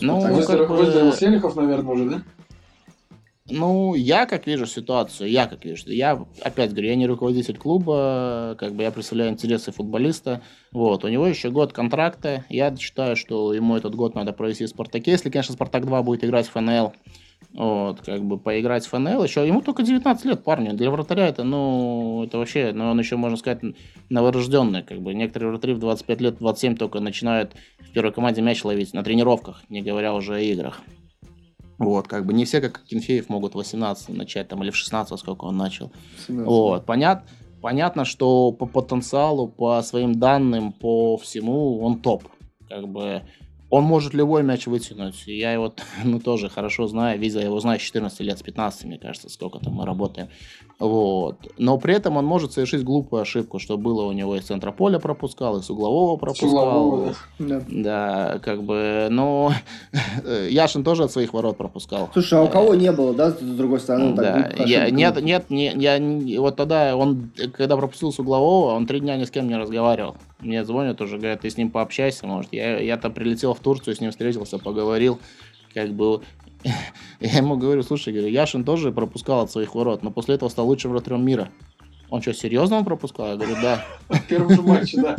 [0.00, 0.36] ну, как бы...
[0.76, 2.22] Выздоровел Селихов, наверное, уже, да?
[3.50, 8.56] Ну, я как вижу ситуацию, я как вижу, я опять говорю, я не руководитель клуба,
[8.58, 13.52] как бы я представляю интересы футболиста, вот, у него еще год контракта, я считаю, что
[13.52, 16.92] ему этот год надо провести в Спартаке, если, конечно, Спартак 2 будет играть в ФНЛ,
[17.52, 21.42] вот, как бы поиграть в ФНЛ еще, ему только 19 лет, парню, для вратаря это,
[21.42, 23.60] ну, это вообще, ну, он еще, можно сказать,
[24.08, 28.64] новорожденный, как бы, некоторые вратари в 25 лет, 27 только начинают в первой команде мяч
[28.64, 30.80] ловить на тренировках, не говоря уже о играх.
[31.84, 35.44] Вот, как бы не все, как Кенфеев, могут 18 начать, там, или в 16, сколько
[35.44, 35.92] он начал.
[36.26, 36.46] 17.
[36.46, 37.24] Вот, понят,
[37.60, 42.24] понятно, что по потенциалу, по своим данным, по всему он топ.
[42.68, 43.22] Как бы
[43.72, 45.26] он может любой мяч вытянуть.
[45.26, 45.74] Я его
[46.04, 49.58] ну, тоже хорошо знаю, я его знаю с 14 лет, с 15, мне кажется, сколько
[49.60, 50.28] там мы работаем.
[50.82, 51.36] Вот.
[51.58, 54.98] Но при этом он может совершить глупую ошибку, что было у него из центра поля
[54.98, 56.48] пропускал, и с углового пропускал.
[56.48, 57.62] С углового, да.
[57.68, 59.52] Да, как бы, но
[60.48, 62.10] Яшин тоже от своих ворот пропускал.
[62.12, 64.16] Слушай, а у кого не было, да, с другой стороны?
[64.16, 68.98] Да, я, нет, нет, не, я, вот тогда он, когда пропустил с углового, он три
[68.98, 70.16] дня ни с кем не разговаривал.
[70.40, 72.52] Мне звонят уже, говорят, ты с ним пообщайся, может.
[72.52, 75.20] Я, я-то прилетел в Турцию, с ним встретился, поговорил.
[75.72, 76.22] Как бы
[77.20, 80.66] я ему говорю, слушай, говорю, Яшин тоже пропускал от своих ворот, но после этого стал
[80.66, 81.50] лучшим вратарем мира.
[82.10, 83.28] Он что, серьезно он пропускал?
[83.28, 83.84] Я говорю, да.
[84.10, 85.16] В первом же матче, да.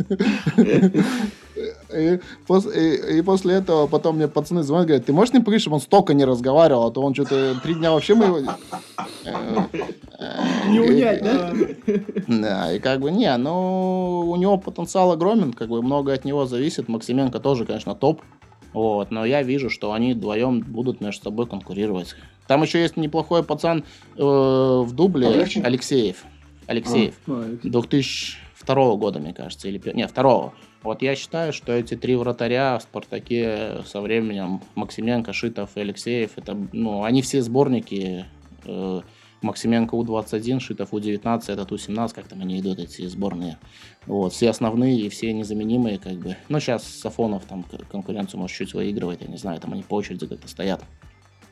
[1.92, 5.62] И после, и, и после этого потом мне пацаны звонят, говорят, ты можешь не поговорить,
[5.62, 8.46] чтобы он столько не разговаривал, а то он что-то три дня вообще мы...
[9.24, 9.64] Э,
[10.68, 11.52] Не унять, да?
[12.28, 16.46] Да, и как бы не, ну у него потенциал огромен, как бы много от него
[16.46, 16.88] зависит.
[16.88, 18.22] Максименко тоже, конечно, топ.
[18.74, 22.14] Вот, но я вижу, что они вдвоем будут между собой конкурировать.
[22.46, 23.84] Там еще есть неплохой пацан
[24.16, 25.62] э, в дубле Полегче?
[25.62, 26.24] Алексеев.
[26.66, 27.14] Алексеев.
[27.26, 29.80] А, 2002 года, мне кажется, или...
[29.94, 30.52] Не, второго.
[30.82, 36.32] Вот я считаю, что эти три вратаря в «Спартаке» со временем, Максименко, Шитов и Алексеев,
[36.36, 38.26] это, ну, они все сборники.
[38.64, 39.00] э,
[39.44, 43.58] Максименко У-21, Шитов У-19, этот У-17, как там они идут, эти сборные.
[44.06, 46.36] Вот, все основные и все незаменимые, как бы.
[46.48, 50.26] Ну, сейчас Сафонов там конкуренцию, может, чуть выигрывает, я не знаю, там они по очереди
[50.26, 50.82] как-то стоят.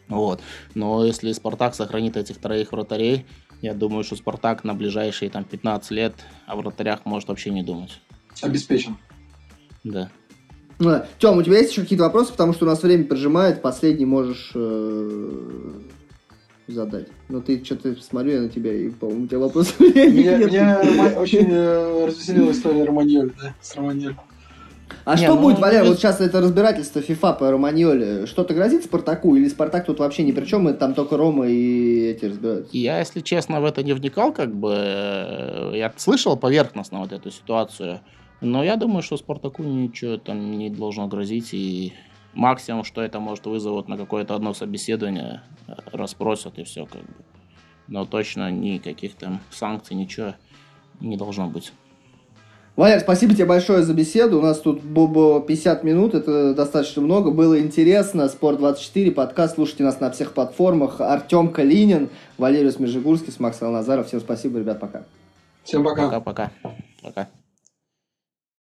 [0.09, 0.41] Вот.
[0.75, 3.27] Но если Спартак сохранит этих троих вратарей,
[3.61, 6.15] я думаю, что Спартак на ближайшие там 15 лет
[6.47, 8.01] о вратарях может вообще не думать.
[8.43, 8.97] Обеспечен.
[9.85, 10.11] Да.
[11.19, 14.51] Тем, у тебя есть еще какие-то вопросы, потому что у нас время поджимает, последний можешь
[14.55, 15.71] э,
[16.73, 17.07] задать.
[17.29, 20.51] Но ты что-то смотрю я на тебя, и, по-моему, у тебя вопросов Меня, нет.
[20.51, 24.17] меня Рома- очень э, развеселила история Романьоль, да, с Романьоль.
[25.05, 28.85] А Не, что ну, будет, Валер, вот сейчас это разбирательство FIFA по Романьоле, что-то грозит
[28.85, 32.77] Спартаку, или Спартак тут вообще ни при чем, и там только Рома и эти разбираются?
[32.77, 37.31] Я, если честно, в это не вникал, как бы э, я слышал поверхностно вот эту
[37.31, 38.01] ситуацию,
[38.41, 41.95] но я думаю, что Спартаку ничего там не должно грозить, и
[42.35, 47.25] максимум, что это может вызовут на какое-то одно собеседование, э, расспросят и все, как бы.
[47.89, 50.35] Но точно никаких там санкций, ничего
[51.01, 51.73] не должно быть.
[52.75, 54.39] Валер, спасибо тебе большое за беседу.
[54.39, 57.31] У нас тут было 50 минут, это достаточно много.
[57.31, 58.23] Было интересно.
[58.23, 59.57] Спорт24, подкаст.
[59.57, 61.03] Слушайте нас на всех платформах.
[61.03, 62.09] Артем Калинин,
[62.39, 64.07] Валерий Смежигурский, Макс Назаров.
[64.07, 65.03] Всем спасибо, ребят, пока.
[65.65, 66.05] Всем пока.
[66.05, 66.51] Пока-пока.
[67.03, 67.29] Пока.